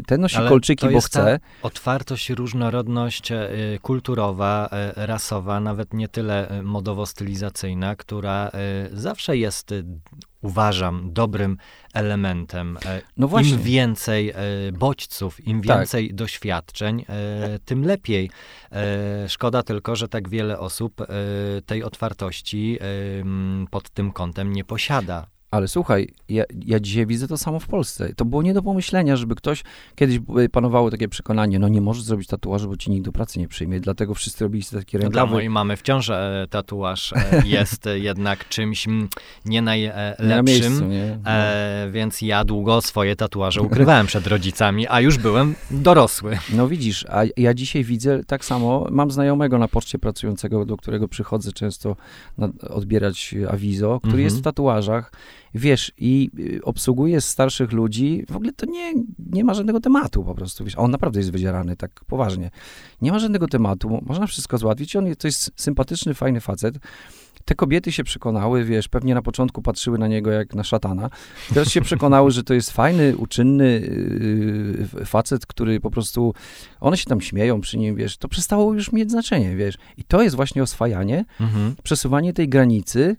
[0.08, 1.40] ten nosi Ale kolczyki, bo chce.
[1.62, 3.50] Otwartość, różnorodność e,
[3.82, 9.84] kulturowa, e, rasowa, nawet nie tyle e, modowo-stylizacyjna, która e, zawsze jest, e,
[10.42, 11.58] uważam, dobrym
[11.94, 12.78] elementem.
[12.86, 13.52] E, No właśnie.
[13.52, 14.36] Im więcej e,
[14.72, 15.78] bodźców, im Tak.
[15.78, 18.30] więcej doświadczeń, e, tym lepiej.
[19.28, 21.02] Szkoda tylko, że tak wiele osób
[21.66, 22.80] tej otwartości
[23.72, 25.28] pod tym kątem nie posiada.
[25.52, 28.14] Ale słuchaj, ja, ja dzisiaj widzę to samo w Polsce.
[28.16, 29.64] To było nie do pomyślenia, żeby ktoś,
[29.96, 30.20] kiedyś
[30.52, 33.80] panowało takie przekonanie, no nie możesz zrobić tatuażu, bo ci nikt do pracy nie przyjmie,
[33.80, 35.16] dlatego wszyscy robili sobie takie rękawy.
[35.20, 39.08] No dla mojej mamy wciąż e, tatuaż e, jest jednak czymś m,
[39.46, 41.20] nie najlepszym, Nie na miejscu, nie?
[41.24, 41.32] No.
[41.32, 46.38] e, więc ja długo swoje tatuaże ukrywałem przed rodzicami, a już byłem dorosły.
[46.54, 51.08] No widzisz, a ja dzisiaj widzę tak samo, mam znajomego na poczcie pracującego, do którego
[51.08, 51.96] przychodzę często
[52.38, 54.24] na, odbierać awizo, który Mhm.
[54.24, 55.12] jest w tatuażach,
[55.54, 58.94] wiesz, i y, obsługuje starszych ludzi, w ogóle to nie,
[59.32, 62.52] nie ma żadnego tematu po prostu, wiesz, a on naprawdę jest wydzierany, tak poważnie.
[63.02, 66.76] Nie ma żadnego tematu, można wszystko załatwić, on to jest sympatyczny, fajny facet,
[67.46, 71.10] te kobiety się przekonały, wiesz, pewnie na początku patrzyły na niego jak na szatana.
[71.54, 73.82] Teraz się przekonały, że to jest fajny, uczynny
[74.98, 76.34] yy, facet, który po prostu,
[76.80, 79.78] one się tam śmieją przy nim, wiesz, to przestało już mieć znaczenie, wiesz.
[79.98, 81.76] I to jest właśnie oswajanie, Mhm.
[81.84, 83.16] przesuwanie tej granicy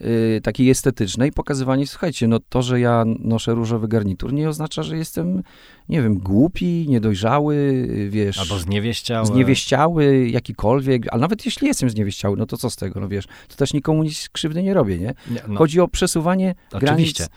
[0.00, 4.96] yy, takiej estetycznej, pokazywanie, słuchajcie, no to, że ja noszę różowy garnitur, nie oznacza, że
[4.96, 5.42] jestem,
[5.88, 8.38] nie wiem, głupi, niedojrzały, yy, wiesz.
[8.38, 9.26] Albo zniewieściały.
[9.26, 13.56] Zniewieściały, jakikolwiek, ale nawet jeśli jestem zniewieściały, no to co z tego, no wiesz, to
[13.56, 15.14] też nikomu nic krzywdy nie robię, nie?
[15.30, 16.86] Nie, no, Chodzi o przesuwanie oczywiście.
[16.86, 17.28] granic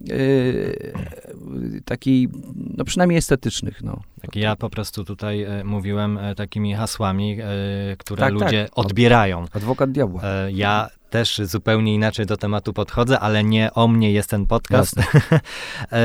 [0.00, 2.28] yy, takiej,
[2.76, 4.00] no przynajmniej estetycznych, no.
[4.22, 8.78] Tak, ja po prostu tutaj e, mówiłem e, takimi hasłami, e, które Tak, ludzie tak.
[8.78, 9.44] odbierają.
[9.52, 10.22] Adwokat diabła.
[10.52, 14.94] Ja też zupełnie inaczej do tematu podchodzę, ale nie o mnie jest ten podcast.
[15.92, 15.98] E,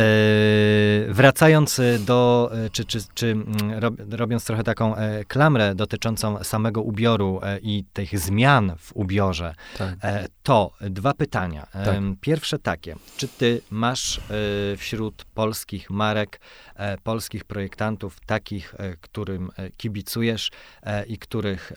[1.14, 6.82] Wracając do, e, czy, czy, czy mm, rob- robiąc trochę taką e, klamrę dotyczącą samego
[6.82, 9.96] ubioru i tych zmian w ubiorze, Tak.
[10.44, 11.68] to dwa pytania.
[11.72, 11.96] Tak.
[12.22, 14.22] Pierwsze takie, czy ty masz
[14.78, 16.40] wśród polskich marek,
[17.04, 20.52] polskich projektantów takich, którym kibicujesz
[21.08, 21.74] i których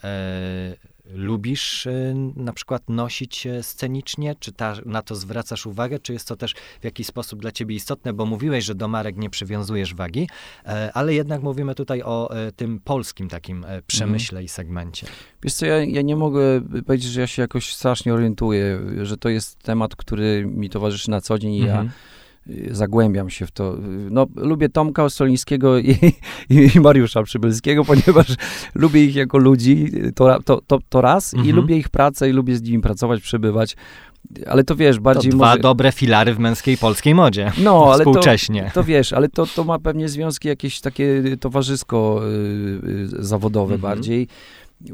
[1.15, 4.35] lubisz e, na przykład nosić scenicznie?
[4.41, 5.99] Czy ta, na to zwracasz uwagę?
[5.99, 8.13] Czy jest to też w jakiś sposób dla ciebie istotne?
[8.13, 10.29] Bo mówiłeś, że do marek nie przywiązujesz wagi,
[10.65, 15.07] e, ale jednak mówimy tutaj o e, tym polskim takim przemyśle i segmencie.
[15.43, 19.29] Wiesz co, ja, ja nie mogę powiedzieć, że ja się jakoś strasznie orientuję, że to
[19.29, 21.87] jest temat, który mi towarzyszy na co dzień i Mhm.
[21.87, 21.93] ja
[22.71, 23.75] zagłębiam się w to.
[23.75, 23.81] Y,
[24.11, 25.97] No, lubię Tomka Ostolińskiego i,
[26.51, 28.27] i Mariusza Przybylskiego, ponieważ
[28.75, 31.57] lubię ich jako ludzi, to, to, to, to raz, i Mhm.
[31.57, 33.77] lubię ich pracę i lubię z nimi pracować, przebywać,
[34.47, 35.59] ale to wiesz, To bardziej dwa może...
[35.59, 37.53] dobre filary w męskiej polskiej modzie.
[37.63, 38.71] No, ale to, Współcześnie.
[38.75, 42.21] to wiesz, ale to, to ma pewnie związki jakieś takie towarzysko
[42.85, 43.81] y, y, zawodowe Mhm.
[43.93, 44.29] bardziej,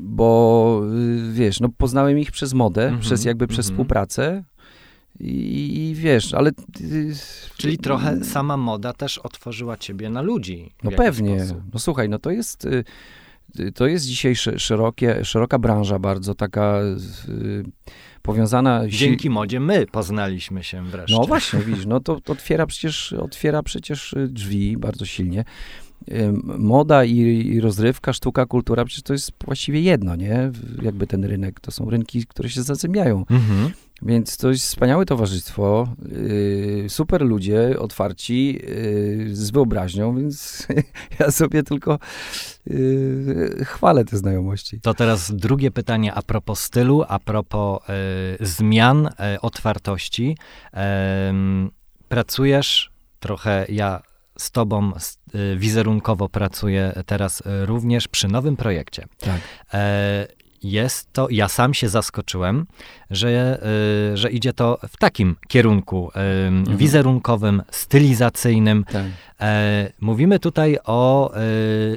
[0.00, 0.80] bo
[1.28, 3.74] y, wiesz, no poznałem ich przez modę, Mhm, przez jakby przez mhm.
[3.74, 4.44] współpracę
[5.20, 6.50] i, i wiesz, ale...
[7.56, 10.70] Czyli trochę sama moda też otworzyła ciebie na ludzi.
[10.84, 11.40] No pewnie.
[11.44, 11.62] sposób.
[11.74, 12.64] No słuchaj, no to jest...
[12.64, 12.84] y,
[13.60, 16.80] y, To jest dzisiaj sze- szerokie, szeroka branża, bardzo taka
[17.28, 17.64] y,
[18.22, 18.82] powiązana...
[18.88, 21.16] Dzięki modzie my poznaliśmy się wreszcie.
[21.16, 25.44] No właśnie, widzisz, no to, to otwiera przecież, otwiera przecież drzwi bardzo silnie.
[26.58, 30.50] Moda i, i rozrywka, sztuka, kultura, przecież to jest właściwie jedno, nie?
[30.82, 33.24] Jakby ten rynek, to są rynki, które się zazębiają.
[33.30, 33.70] Mhm.
[34.02, 40.66] Więc to jest wspaniałe towarzystwo, yy, super ludzie, otwarci, yy, z wyobraźnią, więc
[41.20, 41.98] ja sobie tylko
[42.66, 44.80] yy, chwalę te znajomości.
[44.80, 50.36] To teraz drugie pytanie a propos stylu, a propos e, zmian, e, otwartości.
[52.08, 52.90] Pracujesz
[53.20, 54.02] trochę, ja
[54.38, 59.06] z tobą e, wizerunkowo pracuję teraz e, również przy nowym projekcie.
[59.18, 59.40] Tak.
[60.64, 62.66] Jest to, ja sam się zaskoczyłem,
[63.10, 63.60] że,
[64.12, 66.76] e, że idzie to w takim kierunku e, Mhm.
[66.76, 68.84] wizerunkowym, stylizacyjnym.
[68.84, 69.04] Tak.
[69.40, 71.40] E, mówimy tutaj o e,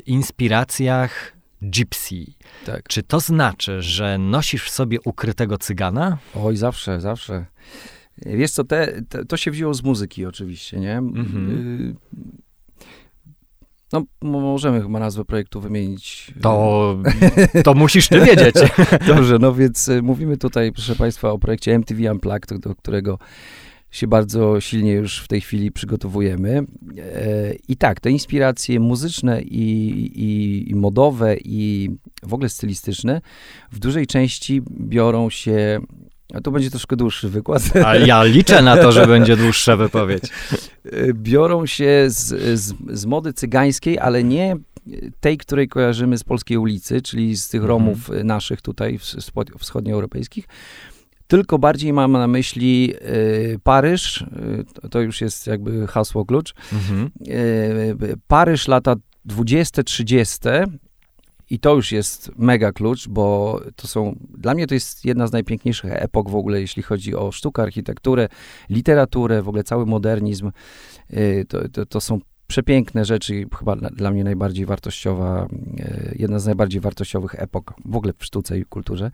[0.05, 2.25] inspiracjach gypsy.
[2.65, 2.83] tak.
[2.87, 6.17] Czy to znaczy, że nosisz w sobie ukrytego cygana?
[6.35, 7.45] Oj, zawsze, zawsze.
[8.25, 10.97] Wiesz co, te, te, to się wzięło z muzyki oczywiście, nie?
[10.97, 11.49] Mhm.
[11.91, 11.95] Y,
[13.93, 16.33] No, mo- możemy chyba nazwę projektu wymienić.
[16.41, 16.97] To,
[17.63, 18.55] to musisz ty wiedzieć.
[19.07, 23.19] Dobrze, no więc y, mówimy tutaj, proszę Państwa, o projekcie MTV Unplugged, do którego
[23.91, 26.63] się bardzo silnie już w tej chwili przygotowujemy.
[26.97, 31.89] E, I tak, te inspiracje muzyczne i, i, i modowe i
[32.23, 33.21] w ogóle stylistyczne
[33.71, 35.79] w dużej części biorą się,
[36.33, 40.23] a to będzie troszkę dłuższy wykład, A ja liczę na to, że będzie dłuższa wypowiedź.
[40.91, 44.55] E, biorą się z, z, z mody cygańskiej, ale nie
[45.19, 47.67] tej, której kojarzymy z polskiej ulicy, czyli z tych Mhm.
[47.79, 50.45] Romów e, naszych tutaj wsch- wscho- wschodnioeuropejskich,
[51.27, 54.21] tylko bardziej mam na myśli e, Paryż,
[54.83, 57.09] e, to- już jest jakby hasło klucz, Mhm.
[57.27, 60.49] e, Paryż lata 20-30
[61.49, 65.31] I to już jest mega klucz, bo to są, dla mnie to jest jedna z
[65.31, 68.27] najpiękniejszych epok w ogóle, jeśli chodzi o sztukę, architekturę,
[68.69, 70.51] literaturę, w ogóle cały modernizm.
[71.13, 75.47] Y, to, to, to są przepiękne rzeczy, chyba dla, mnie najbardziej wartościowa,
[75.79, 79.11] y, jedna z najbardziej wartościowych epok w ogóle w sztuce i kulturze.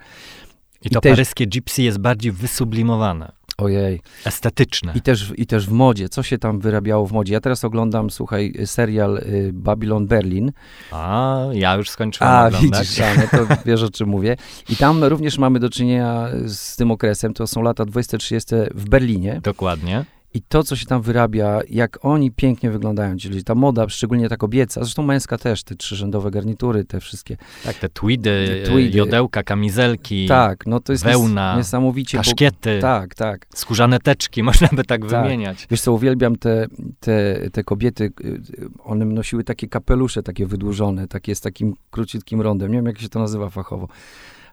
[0.81, 4.01] I to I też- paryskie gypsy jest bardziej wysublimowane, Ojej.
[4.25, 4.91] estetyczne.
[4.95, 7.33] I też, I też w modzie, co się tam wyrabiało w modzie.
[7.33, 10.51] Ja teraz oglądam, słuchaj, serial y, Babylon Berlin.
[10.91, 12.79] A, ja już skończyłem A, oglądać.
[12.81, 14.37] widzisz, a, no to wiesz o czym mówię.
[14.69, 19.39] I tam również mamy do czynienia z tym okresem, to są lata 20-30 w Berlinie.
[19.43, 20.05] Dokładnie.
[20.35, 24.37] I to, co się tam wyrabia, jak oni pięknie wyglądają, czyli ta moda, szczególnie ta
[24.37, 27.37] kobieca, zresztą męska też, te trzyrzędowe garnitury, te wszystkie.
[27.63, 28.97] Tak, te tweedy, Te tweedy.
[28.97, 32.17] jodełka, kamizelki, tak, no to jest wełna, nies- niesamowicie.
[32.17, 33.47] bo- kaszkiety, Tak, tak.
[33.55, 35.23] skórzane teczki, można by tak, Tak.
[35.23, 35.67] wymieniać.
[35.71, 36.67] Wiesz co, uwielbiam te,
[36.99, 38.41] te, te kobiety, y, y,
[38.83, 43.09] one nosiły takie kapelusze, takie wydłużone, takie z takim króciutkim rondem, nie wiem jak się
[43.09, 43.87] to nazywa fachowo.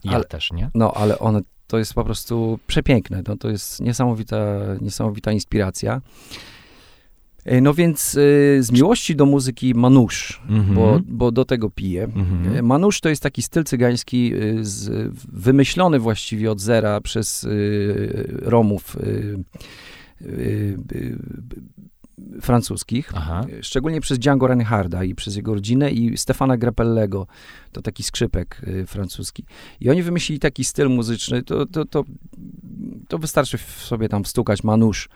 [0.05, 0.71] Ja Ale- też, nie?
[0.75, 1.41] No, ale one,
[1.71, 4.47] to jest po prostu przepiękne, no, to jest niesamowita,
[4.81, 6.01] niesamowita inspiracja.
[7.45, 10.75] E, No więc y, z miłości do muzyki manusz, Mhm.
[10.75, 12.05] bo, bo do tego piję.
[12.05, 12.57] Mhm.
[12.57, 18.29] E, Manusz to jest taki styl cygański y, z, wymyślony właściwie od zera przez y,
[18.43, 18.97] Romów
[22.41, 23.47] francuskich, Aha.
[23.63, 27.27] szczególnie przez Django Reinharda i przez jego rodzinę i Stefana Grappellego,
[27.73, 29.45] to taki skrzypek y, francuski.
[29.81, 32.05] I oni wymyślili taki styl muzyczny, to, to, to,
[33.09, 35.09] to wystarczy sobie tam wstukać manusz,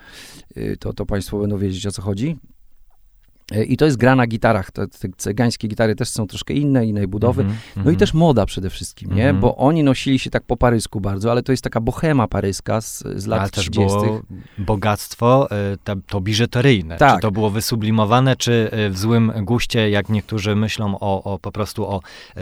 [0.57, 2.37] y, to, to państwo będą wiedzieć o co chodzi.
[3.53, 4.71] Y, I to jest gra na gitarach.
[4.71, 7.43] Te, te cygańskie gitary też są troszkę inne, innej budowy.
[7.43, 7.97] Mhm, No i mhm.
[7.97, 9.23] też moda przede wszystkim, nie?
[9.23, 9.41] Mhm.
[9.41, 13.05] Bo oni nosili się tak po parysku bardzo, ale to jest taka bohema paryska z,
[13.17, 13.99] z lat Ale też 30.
[13.99, 14.21] było
[14.59, 15.49] bogactwo,
[15.93, 16.97] y, to biżuteryjne.
[16.97, 17.15] Tak.
[17.15, 21.53] Czy to było wysublimowane, czy y, w złym guście, jak niektórzy myślą o, o po
[21.53, 22.01] prostu o
[22.37, 22.41] y,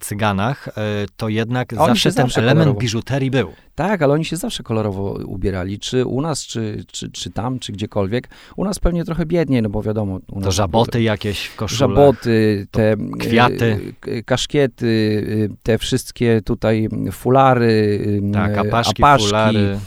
[0.00, 0.72] cyganach, y,
[1.16, 3.52] to jednak zawsze się ten zawsze element kolorowo- biżuterii był.
[3.74, 7.72] Tak, ale oni się zawsze kolorowo ubierali, czy u nas, czy, czy, czy tam, czy
[7.72, 8.28] gdziekolwiek.
[8.56, 10.18] U nas pewnie trochę biedniej, no bo wiadomo.
[10.32, 11.78] U nas To żaboty jakieś w koszulach.
[11.96, 13.94] Żaboty, te kwiaty.
[14.00, 19.78] k- kaszkiety, e, te wszystkie tutaj fulary, e, Tak, apaszki, apaszki fulary.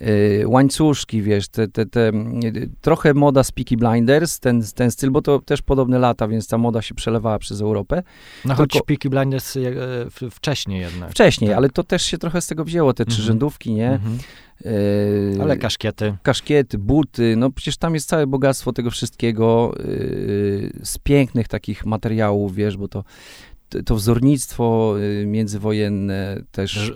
[0.00, 2.12] E, łańcuszki, wiesz, te, te, te, e,
[2.80, 6.58] trochę moda z Peaky Blinders, ten, ten styl, bo to też podobne lata, więc ta
[6.58, 8.02] moda się przelewała przez Europę.
[8.44, 9.60] No choć tylko- Peaky Blinders y,
[10.10, 11.10] w- wcześniej jednak.
[11.10, 11.56] Wcześniej, Tak.
[11.58, 13.14] ale to też się trochę z tego wzięło, te Mhm.
[13.16, 13.90] trzyrzędówki, nie?
[13.92, 14.18] Mhm.
[15.42, 16.16] Ale kaszkiety.
[16.22, 22.54] kaszkiety, buty, no przecież tam jest całe bogactwo tego wszystkiego yy, z pięknych takich materiałów,
[22.54, 23.04] wiesz, bo to,
[23.84, 26.92] to, wzornictwo yy, międzywojenne też.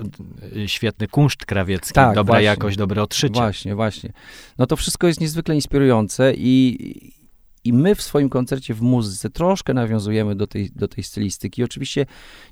[0.57, 2.45] Y, Świetny kunszt krawiecki, Tak, dobra właśnie.
[2.45, 3.35] jakość, dobre odszycie.
[3.35, 4.13] Właśnie, właśnie.
[4.59, 7.13] No to wszystko jest niezwykle inspirujące i,
[7.65, 11.65] i my w swoim koncercie w muzyce troszkę nawiązujemy do tej, do tej stylistyki.
[11.65, 12.07] Oczywiście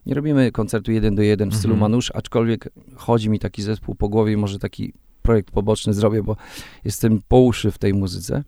[0.06, 1.90] nie robimy koncertu jeden do jeden w stylu Mhm.
[1.90, 4.92] Manusz, aczkolwiek chodzi mi taki zespół po głowie może taki
[5.22, 6.36] projekt poboczny zrobię, bo
[6.84, 8.44] jestem po uszy w tej muzyce.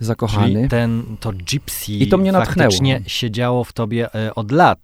[0.00, 0.54] Zakochany.
[0.54, 2.70] Czyli ten, to gypsy I to mnie natchnęło.
[2.70, 4.78] faktycznie siedziało w tobie e, od lat.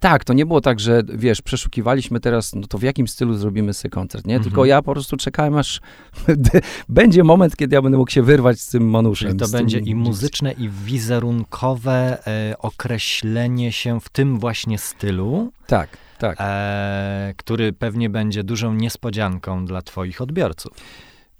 [0.00, 3.74] Tak, to nie było tak, że wiesz, przeszukiwaliśmy teraz, no to w jakim stylu zrobimy
[3.74, 4.34] sobie koncert, nie?
[4.34, 4.50] Mhm.
[4.50, 5.80] Tylko ja po prostu czekałem, aż
[6.88, 9.28] będzie moment, kiedy ja będę mógł się wyrwać z tym manuszem.
[9.28, 15.88] Czyli to będzie i muzyczne, i wizerunkowe e, określenie się w tym właśnie stylu, Tak,
[16.18, 16.36] tak.
[16.40, 20.72] e, który pewnie będzie dużą niespodzianką dla twoich odbiorców.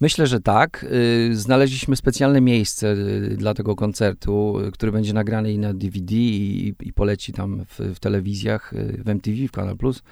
[0.02, 0.86] Myślę, że tak.
[0.92, 6.14] Y, Znaleźliśmy specjalne miejsce y, dla tego koncertu, y, który będzie nagrany i na DVD
[6.14, 10.02] i, i poleci tam w, w telewizjach, w MTV, w Kanal Plus.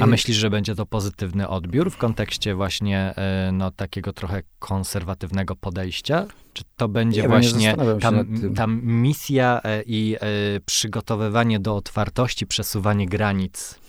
[0.00, 3.14] A myślisz, że będzie to pozytywny odbiór w kontekście właśnie
[3.52, 6.26] no, takiego trochę konserwatywnego podejścia?
[6.52, 8.12] Czy to będzie Nie właśnie ta,
[8.56, 10.20] ta misja e, i e,
[10.66, 13.80] przygotowywanie do otwartości, przesuwanie granic?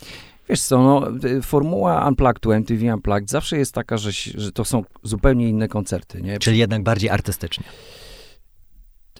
[0.51, 4.83] Wiesz co, no, y, formuła Unplugged, MTV Unplugged zawsze jest taka, że, że to są
[5.03, 6.39] zupełnie inne koncerty, nie?
[6.39, 7.63] Czyli jednak bardziej artystycznie.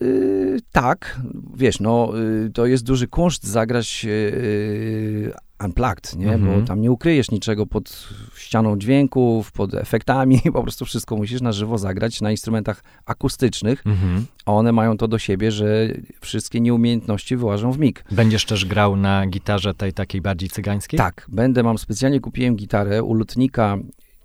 [0.02, 1.22] Y, tak,
[1.56, 2.12] wiesz, no,
[2.46, 5.32] y, to jest duży kunszt zagrać y,
[5.66, 6.34] unplugged, nie?
[6.34, 6.60] Mhm.
[6.62, 11.52] Bo tam nie ukryjesz niczego pod ścianą dźwięków, pod efektami, po prostu wszystko musisz na
[11.52, 14.26] żywo zagrać na instrumentach akustycznych, Mhm.
[14.46, 15.88] a one mają to do siebie, że
[16.22, 18.04] wszystkie nieumiejętności wyłażą w mig.
[18.12, 20.98] Będziesz też grał na gitarze tej takiej bardziej cygańskiej?
[20.98, 23.78] Tak, będę, mam specjalnie kupiłem gitarę u lutnika,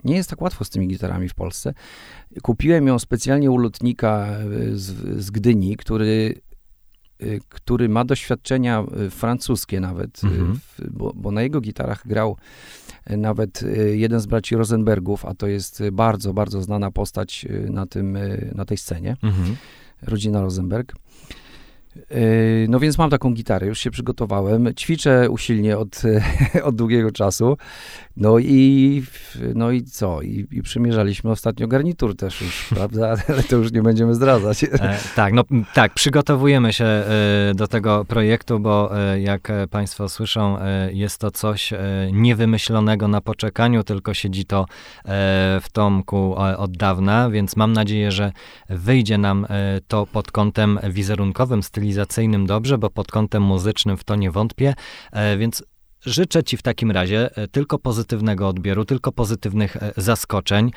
[0.07, 1.74] nie jest tak łatwo z tymi gitarami w Polsce.
[2.42, 4.26] Kupiłem ją specjalnie u lutnika
[4.70, 4.84] y, z,
[5.24, 6.34] z Gdyni, który,
[7.22, 10.59] y, który ma doświadczenia y, francuskie nawet, Mhm.
[10.90, 12.36] bo, bo na jego gitarach grał
[13.11, 13.61] nawet
[13.94, 18.18] jeden z braci Rosenbergów, a to jest bardzo, bardzo znana postać na, tym,
[18.54, 19.57] na tej scenie Mhm.
[20.02, 20.92] rodzina Rosenberg.
[22.11, 24.74] Yy, No więc mam taką gitarę, już się przygotowałem.
[24.74, 26.03] Ćwiczę usilnie od,
[26.68, 27.57] od długiego czasu.
[28.16, 29.03] No i,
[29.55, 30.22] no i co?
[30.22, 33.16] I, I przymierzaliśmy ostatnio garnitur też już, prawda?
[33.28, 34.64] Ale to już nie będziemy zdradzać.
[34.64, 35.44] E, tak, no
[35.74, 41.20] tak, przygotowujemy się e, do tego projektu, bo e, jak e, Państwo słyszą, e, jest
[41.20, 41.78] to coś e,
[42.12, 44.66] niewymyślonego na poczekaniu, tylko siedzi to
[45.61, 48.32] w Tomku od dawna, więc mam nadzieję, że
[48.68, 49.47] wyjdzie nam
[49.88, 51.86] to pod kątem wizerunkowym, stylizacyjnym
[52.47, 54.74] dobrze, bo pod kątem muzycznym w to nie wątpię,
[55.12, 55.64] e, więc
[56.01, 60.70] Życzę Ci w takim razie e, tylko pozytywnego odbioru, tylko pozytywnych e, zaskoczeń,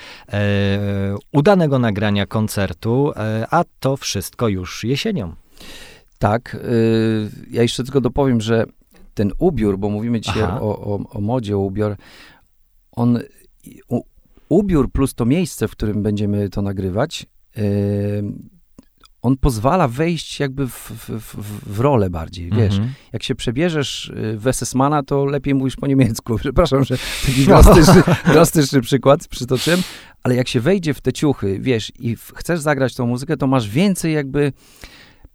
[1.33, 3.11] udanego nagrania koncertu,
[3.51, 5.35] a to wszystko już jesienią.
[6.19, 6.57] Tak,
[7.51, 8.65] ja jeszcze tylko dopowiem, że
[9.13, 11.95] ten ubiór, bo mówimy dzisiaj o, o, o modzie, o ubiór,
[12.91, 13.19] on,
[13.89, 14.01] u,
[14.49, 17.25] ubiór plus to miejsce, w którym będziemy to nagrywać,
[19.21, 22.73] on pozwala wejść jakby w, w, w, rolę bardziej, wiesz.
[22.73, 22.93] Mhm.
[23.13, 26.37] Jak się przebierzesz y, w SS-mana, to lepiej mówisz po niemiecku.
[26.39, 29.81] Przepraszam, że taki drastyczny, drastyczny przykład przytoczyłem,
[30.23, 33.69] ale jak się wejdzie w te ciuchy, wiesz, i chcesz zagrać tą muzykę, to masz
[33.69, 34.53] więcej jakby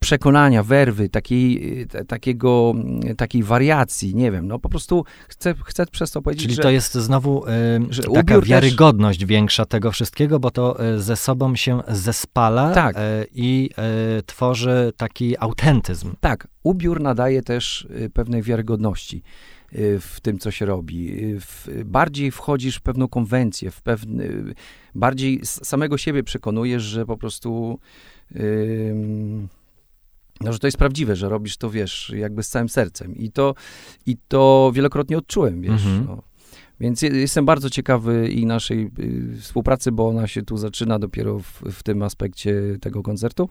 [0.05, 5.55] przekonania, werwy, takiej, y, ta- takiego, mm, takiej wariacji, nie wiem, no po prostu chcę,
[5.65, 7.51] chcę przez to powiedzieć, Czyli że to jest znowu e,
[7.91, 12.71] że taka ubiór też- wiarygodność większa tego wszystkiego, bo to e, ze sobą się zespala
[12.75, 12.97] Tak.
[12.97, 13.71] e, i
[14.19, 16.13] e, tworzy taki autentyzm.
[16.21, 19.23] tak, ubiór nadaje też y, pewnej wiarygodności
[19.75, 21.25] y, w tym, co się robi.
[21.25, 24.55] Y, W, bardziej wchodzisz w pewną konwencję, w pewny,
[24.95, 27.79] bardziej samego siebie przekonujesz, że po prostu
[28.37, 29.49] ym,
[30.41, 33.17] no, że to jest prawdziwe, że robisz to, wiesz, jakby z całym sercem.
[33.17, 33.55] I to,
[34.07, 35.73] i to wielokrotnie odczułem, wiesz.
[35.87, 36.05] Mhm.
[36.09, 36.23] No.
[36.81, 41.39] Więc je- jestem bardzo ciekawy i naszej y, współpracy, bo ona się tu zaczyna dopiero
[41.39, 43.49] w, w tym aspekcie tego koncertu.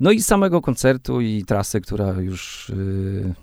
[0.00, 3.34] No i samego koncertu i trasy, która już y,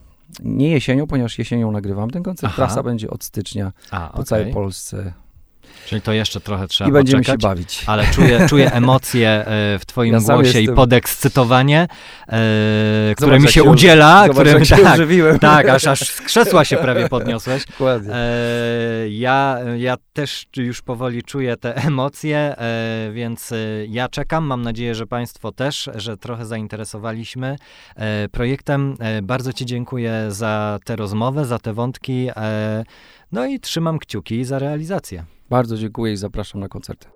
[0.44, 2.54] nie jesienią, ponieważ jesienią nagrywam ten koncert.
[2.54, 2.66] Aha.
[2.66, 4.26] Trasa będzie od stycznia A, po okej.
[4.26, 5.14] całej Polsce
[5.86, 7.42] Czyli to jeszcze trochę trzeba i będziemy poczekać.
[7.42, 7.84] się bawić.
[7.88, 9.46] Ale czuję, czuję emocje e,
[9.80, 14.76] w twoim Ja głosie i podekscytowanie, e, które Zobacz, mi się udziela, Zobacz, które się
[14.76, 17.66] tak, tak, aż, aż z krzesła się prawie podniosłeś.
[17.66, 18.14] Dokładnie.
[18.14, 23.56] E, ja, ja też już powoli czuję te emocje, e, więc e,
[23.88, 24.46] ja czekam.
[24.46, 27.56] Mam nadzieję, że Państwo też, że trochę zainteresowaliśmy
[27.96, 28.98] e, projektem.
[29.24, 32.30] Bardzo Ci dziękuję za tę rozmowę, za te wątki.
[33.32, 35.37] No i trzymam kciuki za realizację.
[35.50, 37.08] Bardzo dziękuję i zapraszam na koncerty.